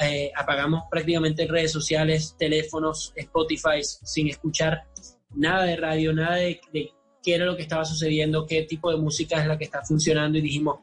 [0.00, 4.88] eh, apagamos prácticamente redes sociales, teléfonos, Spotify, sin escuchar
[5.34, 6.90] nada de radio, nada de, de
[7.22, 10.38] qué era lo que estaba sucediendo, qué tipo de música es la que está funcionando
[10.38, 10.80] y dijimos,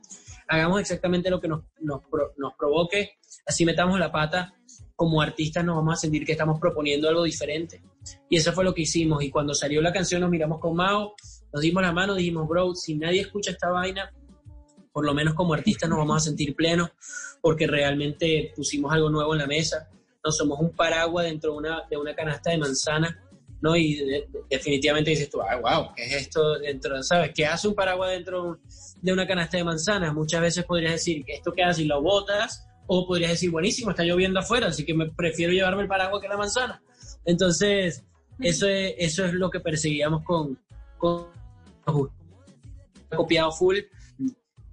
[0.47, 2.01] hagamos exactamente lo que nos, nos,
[2.37, 4.53] nos provoque, así metamos la pata,
[4.95, 7.81] como artistas nos vamos a sentir que estamos proponiendo algo diferente.
[8.29, 9.23] Y eso fue lo que hicimos.
[9.23, 11.15] Y cuando salió la canción nos miramos con Mao,
[11.53, 14.11] nos dimos la mano, dijimos, bro, si nadie escucha esta vaina,
[14.93, 16.89] por lo menos como artistas nos vamos a sentir plenos
[17.41, 19.89] porque realmente pusimos algo nuevo en la mesa.
[20.23, 23.23] No somos un paraguas dentro de una, de una canasta de manzana,
[23.61, 23.75] ¿no?
[23.75, 27.01] Y de- de- definitivamente dices tú, ah, wow, ¿qué es esto dentro?
[27.01, 27.31] ¿Sabes?
[27.33, 28.59] ¿Qué hace un paraguas dentro
[29.01, 30.13] de una canasta de manzanas?
[30.13, 33.91] Muchas veces podrías decir que esto que hace y lo botas, o podrías decir, buenísimo,
[33.91, 36.81] está lloviendo afuera, así que me prefiero llevarme el paraguas que la manzana.
[37.23, 38.03] Entonces,
[38.39, 40.59] eso es, eso es lo que perseguíamos con,
[40.97, 41.27] con
[43.09, 43.77] copiado full.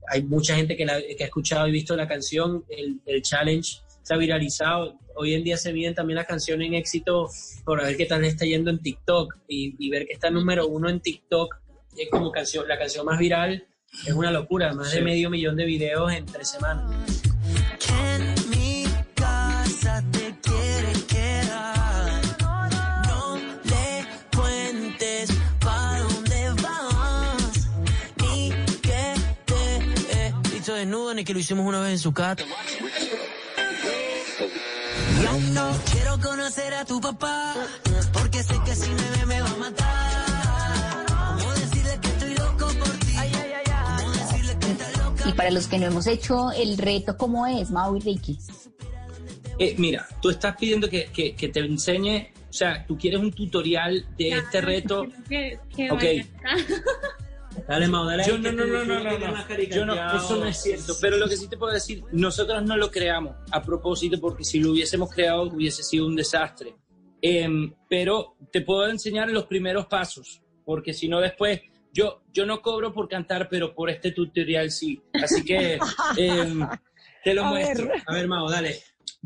[0.09, 3.79] Hay mucha gente que, la- que ha escuchado y visto la canción, el, el challenge
[4.03, 4.99] se ha viralizado.
[5.14, 7.29] Hoy en día se miden también las canciones en éxito
[7.64, 10.66] por ver qué tal le está yendo en TikTok y, y ver que está número
[10.66, 11.55] uno en TikTok
[11.97, 13.64] es como canción, la canción más viral.
[14.07, 17.23] Es una locura, más de medio millón de videos en tres semanas.
[30.89, 32.45] Desnudo, ni que lo hicimos una vez en su casa.
[35.22, 37.55] Yo no quiero conocer a tu papá,
[38.12, 41.07] porque sé que si me ve me va a matar.
[41.39, 43.12] ¿Cómo decirle que estoy loco por ti?
[43.99, 45.28] ¿Cómo decirle que está loca?
[45.28, 48.39] Y para los que no hemos hecho el reto, ¿cómo es, Mau y Ricky?
[49.59, 53.32] Eh, mira, tú estás pidiendo que, que- que te enseñe, o sea, tú quieres un
[53.32, 55.05] tutorial de este reto.
[55.28, 56.03] Que, que Ok.
[57.66, 58.24] Dale, Mau, dale.
[58.26, 59.62] Yo no, no, no, no, no, no.
[59.70, 60.94] Yo no, eso no es cierto.
[61.00, 64.61] Pero lo que sí te puedo decir, nosotros no lo creamos a propósito porque si
[64.61, 66.74] lo hubiésemos creado hubiese sido un desastre.
[67.20, 71.61] Em, pero te puedo enseñar los primeros pasos, porque si no después
[71.92, 75.00] yo yo no cobro por cantar, pero por este tutorial sí.
[75.14, 75.78] Así que
[76.16, 76.61] em,
[77.24, 77.88] Te lo A muestro.
[77.88, 78.02] ver.
[78.06, 78.78] A ver, Mao, dale.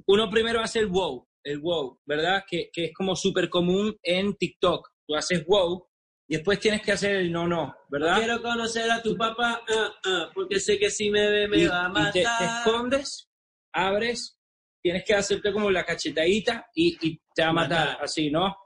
[0.06, 2.44] Uno primero hace el wow, el wow, ¿verdad?
[2.48, 4.88] Que, que es como súper común en TikTok.
[5.06, 5.86] Tú haces wow
[6.32, 8.16] y después tienes que hacer el no, no, ¿verdad?
[8.16, 11.66] Quiero conocer a tu papá, ah, ah, porque sé que si me ve me y,
[11.66, 12.12] va a y matar.
[12.14, 13.28] te, te escondes,
[13.70, 14.38] abres,
[14.82, 18.04] tienes que hacerte como la cachetadita y, y te va a matar, Matar.
[18.04, 18.56] así, ¿no?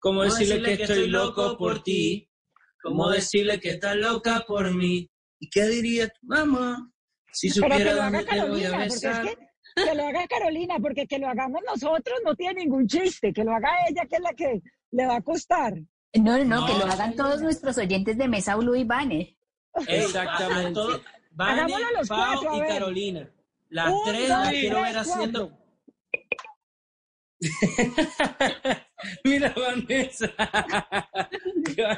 [0.00, 2.28] Como ¿Cómo decirle, que, estoy loco por ti,
[2.82, 5.08] como decirle que estás loca por mí.
[5.38, 6.90] ¿Y qué diría tu mamá
[7.30, 9.28] si Pero que supiera lo haga dónde te voy a Carolina, porque es besar?
[9.28, 13.44] que, que lo haga Carolina, porque que lo hagamos nosotros no tiene ningún chiste, que
[13.44, 14.60] lo haga ella, que es la que
[14.90, 15.74] le va a costar.
[16.14, 19.36] No, no, no, que lo hagan todos nuestros oyentes de Mesa Blue y Vane.
[19.86, 20.80] Exactamente.
[20.80, 22.68] Los Pau cuatro, y.
[22.68, 23.30] Carolina.
[23.68, 25.56] Las Un, tres las quiero ver haciendo.
[29.24, 30.30] Mira, Vanessa.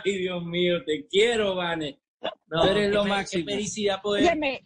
[0.04, 1.98] Ay, Dios mío, te quiero, Vane.
[2.46, 3.46] No, eres lo máximo.
[3.46, 4.24] Qué felicidad poder.
[4.24, 4.62] Óyeme,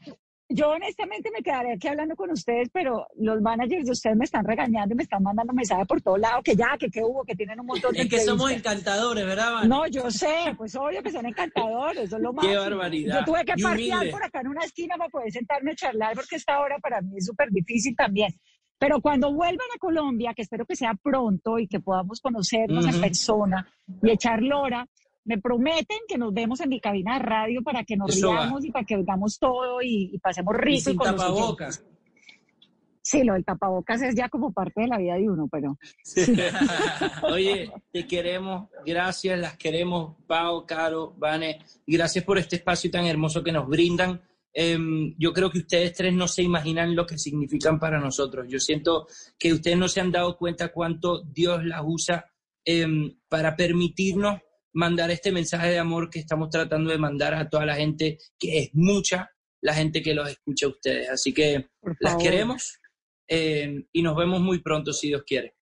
[0.48, 4.44] yo honestamente me quedaré aquí hablando con ustedes, pero los managers de ustedes me están
[4.44, 7.34] regañando y me están mandando mensajes por todos lados, que ya, que qué hubo, que
[7.34, 9.64] tienen un montón de Es que somos encantadores, ¿verdad?
[9.64, 12.60] No, yo sé, pues obvio que son encantadores, es lo máximo.
[12.60, 13.18] barbaridad.
[13.18, 16.36] Yo tuve que parquear por acá en una esquina para poder sentarme a charlar, porque
[16.36, 18.32] esta hora para mí es súper difícil también.
[18.78, 22.92] Pero cuando vuelvan a Colombia, que espero que sea pronto y que podamos conocernos en
[22.92, 23.00] Ujú.
[23.00, 23.66] persona
[24.02, 24.86] y echar lora,
[25.26, 28.42] me prometen que nos vemos en mi cabina de radio para que nos Eso va.
[28.42, 30.80] riamos y para que oigamos todo y, y pasemos Y rico.
[30.90, 31.84] sin con los tapabocas.
[33.02, 35.78] Sí, lo del tapabocas es ya como parte de la vida de uno, pero
[37.30, 43.42] Oye, te queremos, gracias, las queremos, Pau, Caro, Vane, gracias por este espacio tan hermoso
[43.44, 44.20] que nos brindan.
[44.52, 48.46] Em, yo creo que ustedes tres no se imaginan lo que significan para nosotros.
[48.48, 49.06] Yo siento
[49.38, 52.24] que ustedes no se han dado cuenta cuánto Dios las usa
[52.64, 54.40] em, para permitirnos
[54.76, 58.58] mandar este mensaje de amor que estamos tratando de mandar a toda la gente, que
[58.58, 59.30] es mucha
[59.62, 61.08] la gente que los escucha a ustedes.
[61.08, 62.78] Así que las queremos
[63.26, 65.54] em, y nos vemos muy pronto, si Dios quiere.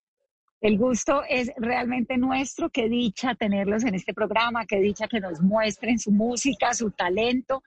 [0.60, 2.70] El gusto es realmente nuestro.
[2.70, 7.62] Qué dicha tenerlos en este programa, qué dicha que nos muestren su música, su talento.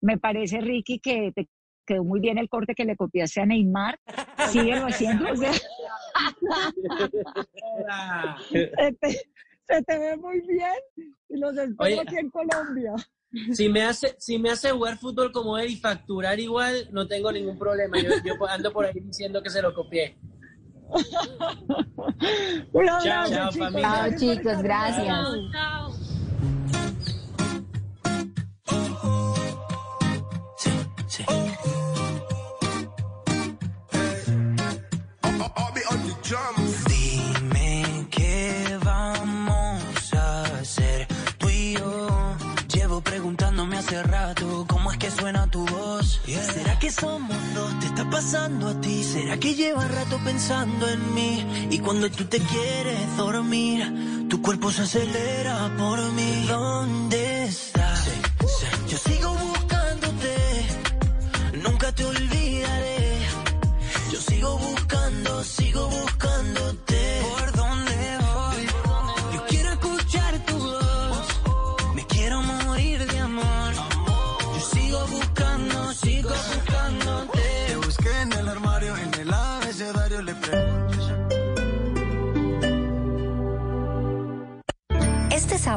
[0.00, 1.48] Me parece, Ricky, que te
[1.84, 3.98] quedó muy bien el corte que le copiaste a Neymar.
[4.50, 5.24] Síguelo haciendo.
[5.32, 5.56] o sea,
[9.66, 10.72] se, te, ve muy bien
[11.28, 12.00] y los espero Oye.
[12.00, 12.94] aquí en Colombia.
[13.54, 17.32] Si me hace, si me hace jugar fútbol como él y facturar igual, no tengo
[17.32, 17.98] ningún problema.
[17.98, 20.18] Yo, yo ando por ahí diciendo que se lo copié.
[22.72, 23.68] Un Chao, abrazo, chao, chicos.
[23.68, 23.90] familia.
[23.90, 25.06] Chao, chicos, gracias.
[25.50, 26.11] Chao.
[46.92, 47.80] Somos dos?
[47.80, 49.02] ¿Te está pasando a ti?
[49.02, 51.68] ¿Será que llevas rato pensando en mí?
[51.70, 56.46] Y cuando tú te quieres dormir, tu cuerpo se acelera por mí.
[56.48, 58.08] ¿Dónde estás?
[58.88, 60.36] Yo sigo buscándote,
[61.62, 63.18] nunca te olvidaré.
[64.12, 64.81] Yo sigo buscando,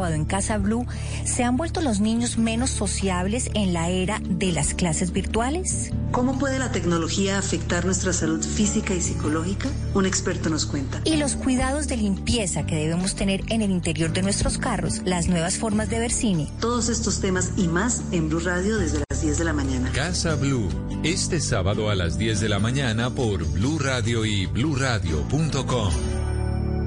[0.06, 0.86] sábado en Casa Blue,
[1.24, 5.91] ¿se han vuelto los niños menos sociables en la era de las clases virtuales?
[6.12, 9.68] ¿Cómo puede la tecnología afectar nuestra salud física y psicológica?
[9.95, 11.01] Un experto nos cuenta.
[11.06, 15.28] Y los cuidados de limpieza que debemos tener en el interior de nuestros carros, las
[15.28, 16.51] nuevas formas de ver cine.
[16.60, 19.91] Todos estos temas y más en Blue Radio desde las 10 de la mañana.
[19.91, 20.70] Casa Blue,
[21.03, 25.93] este sábado a las 10 de la mañana por Blue Radio y bluradio.com.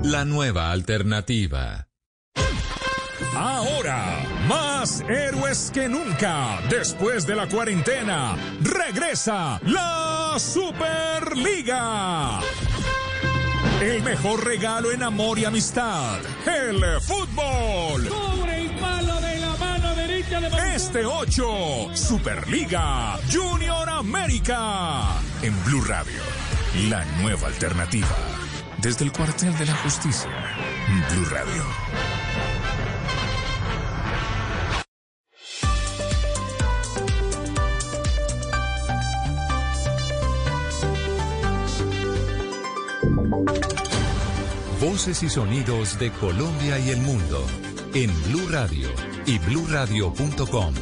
[0.04, 1.87] La nueva alternativa.
[3.34, 12.40] Ahora, más héroes que nunca, después de la cuarentena, regresa la Superliga.
[13.80, 18.08] El mejor regalo en amor y amistad, el fútbol.
[18.08, 25.20] Sobre el palo de la mano derecha de Este 8, Superliga Junior América.
[25.42, 26.20] En Blue Radio,
[26.88, 28.08] la nueva alternativa.
[28.78, 30.30] Desde el cuartel de la justicia,
[31.10, 32.27] Blue Radio.
[44.88, 47.46] Voces y sonidos de Colombia y el mundo
[47.92, 48.88] en Blue Radio
[49.26, 50.74] y bluradio.com,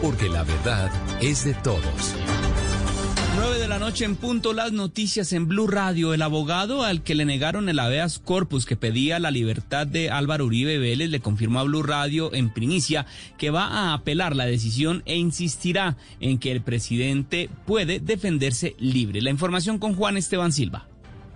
[0.00, 2.14] porque la verdad es de todos.
[3.34, 6.14] 9 de la noche en punto las noticias en Blue Radio.
[6.14, 10.46] El abogado al que le negaron el habeas corpus que pedía la libertad de Álvaro
[10.46, 13.06] Uribe Vélez le confirmó a Blue Radio en primicia
[13.38, 19.20] que va a apelar la decisión e insistirá en que el presidente puede defenderse libre.
[19.20, 20.91] La información con Juan Esteban Silva.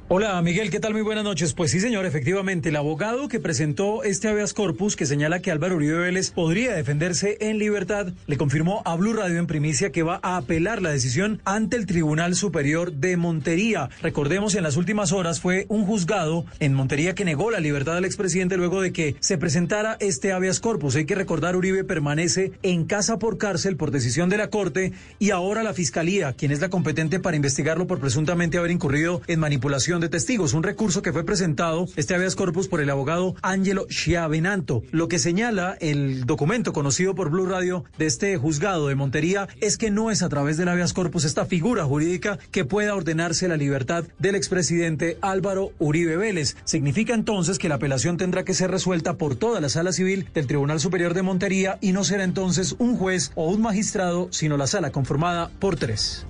[0.08, 0.92] Hola Miguel, ¿qué tal?
[0.92, 1.52] Muy buenas noches.
[1.52, 5.74] Pues sí, señor, efectivamente, el abogado que presentó este habeas corpus que señala que Álvaro
[5.74, 10.20] Uribe Vélez podría defenderse en libertad, le confirmó a Blue Radio en primicia que va
[10.22, 13.90] a apelar la decisión ante el Tribunal Superior de Montería.
[14.00, 18.04] Recordemos, en las últimas horas fue un juzgado en Montería que negó la libertad del
[18.04, 20.94] expresidente luego de que se presentara este habeas corpus.
[20.94, 25.30] Hay que recordar, Uribe permanece en casa por cárcel por decisión de la Corte y
[25.30, 29.95] ahora la Fiscalía, quien es la competente para investigarlo por presuntamente haber incurrido en manipulación
[30.00, 34.82] de testigos, un recurso que fue presentado, este habeas corpus, por el abogado Ángelo Chiavenanto.
[34.90, 39.76] Lo que señala el documento conocido por Blue Radio de este juzgado de Montería es
[39.76, 43.56] que no es a través del habeas corpus esta figura jurídica que pueda ordenarse la
[43.56, 46.56] libertad del expresidente Álvaro Uribe Vélez.
[46.64, 50.46] Significa entonces que la apelación tendrá que ser resuelta por toda la sala civil del
[50.46, 54.66] Tribunal Superior de Montería y no será entonces un juez o un magistrado, sino la
[54.66, 56.26] sala conformada por tres.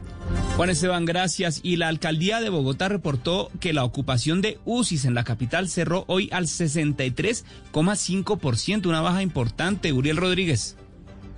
[0.56, 1.60] Juan Esteban, gracias.
[1.62, 6.04] Y la alcaldía de Bogotá reportó que la ocupación de UCIs en la capital cerró
[6.08, 9.92] hoy al 63,5%, una baja importante.
[9.92, 10.76] Uriel Rodríguez.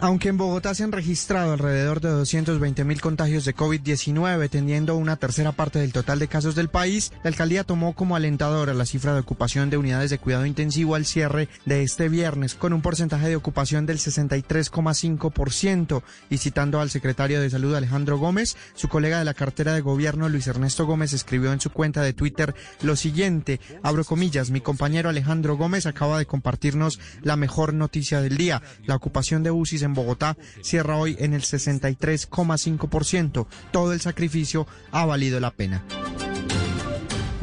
[0.00, 5.16] Aunque en Bogotá se han registrado alrededor de 220 mil contagios de COVID-19, tendiendo una
[5.16, 9.12] tercera parte del total de casos del país, la alcaldía tomó como alentadora la cifra
[9.12, 13.28] de ocupación de unidades de cuidado intensivo al cierre de este viernes, con un porcentaje
[13.28, 16.02] de ocupación del 63,5%.
[16.30, 20.28] Y citando al secretario de Salud Alejandro Gómez, su colega de la cartera de gobierno
[20.28, 25.08] Luis Ernesto Gómez escribió en su cuenta de Twitter lo siguiente, abro comillas, mi compañero
[25.08, 29.94] Alejandro Gómez acaba de compartirnos la mejor noticia del día, la ocupación de UCIs en
[29.94, 33.46] Bogotá cierra hoy en el 63,5%.
[33.72, 35.82] Todo el sacrificio ha valido la pena.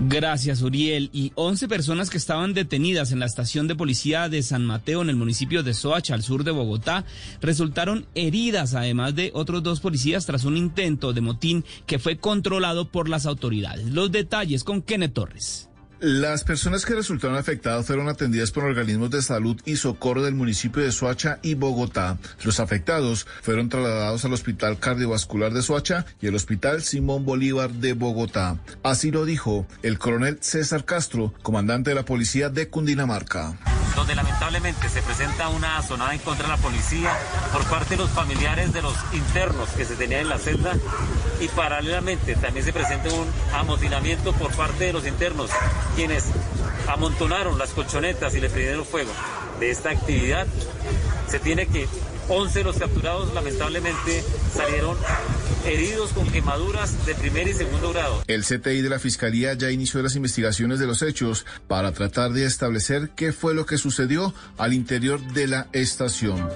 [0.07, 1.09] Gracias, Uriel.
[1.13, 5.09] Y 11 personas que estaban detenidas en la estación de policía de San Mateo en
[5.09, 7.05] el municipio de Soacha, al sur de Bogotá,
[7.41, 12.89] resultaron heridas, además de otros dos policías, tras un intento de motín que fue controlado
[12.89, 13.85] por las autoridades.
[13.85, 15.69] Los detalles con Kenneth Torres.
[16.01, 20.83] Las personas que resultaron afectadas fueron atendidas por organismos de salud y socorro del municipio
[20.83, 22.17] de Soacha y Bogotá.
[22.43, 27.93] Los afectados fueron trasladados al Hospital Cardiovascular de Soacha y el Hospital Simón Bolívar de
[27.93, 28.57] Bogotá.
[28.83, 33.57] Así lo dijo el coronel César Castro, comandante de la policía de Cundinamarca.
[33.95, 37.17] Donde lamentablemente se presenta una sonada en contra de la policía
[37.53, 40.73] por parte de los familiares de los internos que se tenían en la celda
[41.39, 45.49] y paralelamente también se presenta un amotinamiento por parte de los internos
[45.95, 46.25] quienes
[46.87, 49.11] amontonaron las colchonetas y le prendieron fuego
[49.59, 50.47] de esta actividad.
[51.27, 51.87] Se tiene que
[52.27, 54.23] 11 de los capturados lamentablemente
[54.53, 54.97] salieron
[55.65, 58.23] heridos con quemaduras de primer y segundo grado.
[58.27, 62.45] El CTI de la Fiscalía ya inició las investigaciones de los hechos para tratar de
[62.45, 66.49] establecer qué fue lo que sucedió al interior de la estación.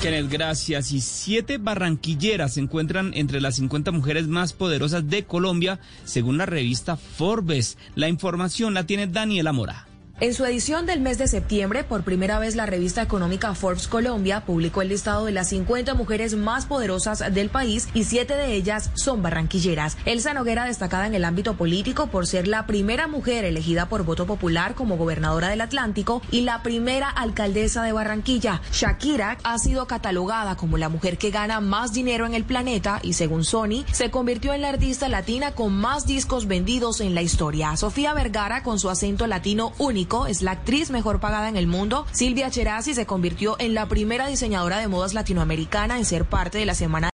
[0.00, 0.92] Kenneth, gracias.
[0.92, 6.46] Y siete barranquilleras se encuentran entre las 50 mujeres más poderosas de Colombia, según la
[6.46, 7.76] revista Forbes.
[7.96, 9.89] La información la tiene Daniela Mora.
[10.22, 14.44] En su edición del mes de septiembre, por primera vez la revista económica Forbes Colombia
[14.44, 18.90] publicó el listado de las 50 mujeres más poderosas del país y siete de ellas
[18.92, 19.96] son barranquilleras.
[20.04, 24.26] Elsa Noguera destacada en el ámbito político por ser la primera mujer elegida por voto
[24.26, 28.60] popular como gobernadora del Atlántico y la primera alcaldesa de Barranquilla.
[28.74, 33.14] Shakira ha sido catalogada como la mujer que gana más dinero en el planeta y
[33.14, 37.74] según Sony se convirtió en la artista latina con más discos vendidos en la historia.
[37.78, 42.04] Sofía Vergara con su acento latino único es la actriz mejor pagada en el mundo.
[42.12, 46.66] Silvia Cherasi se convirtió en la primera diseñadora de modas latinoamericana en ser parte de
[46.66, 47.08] la semana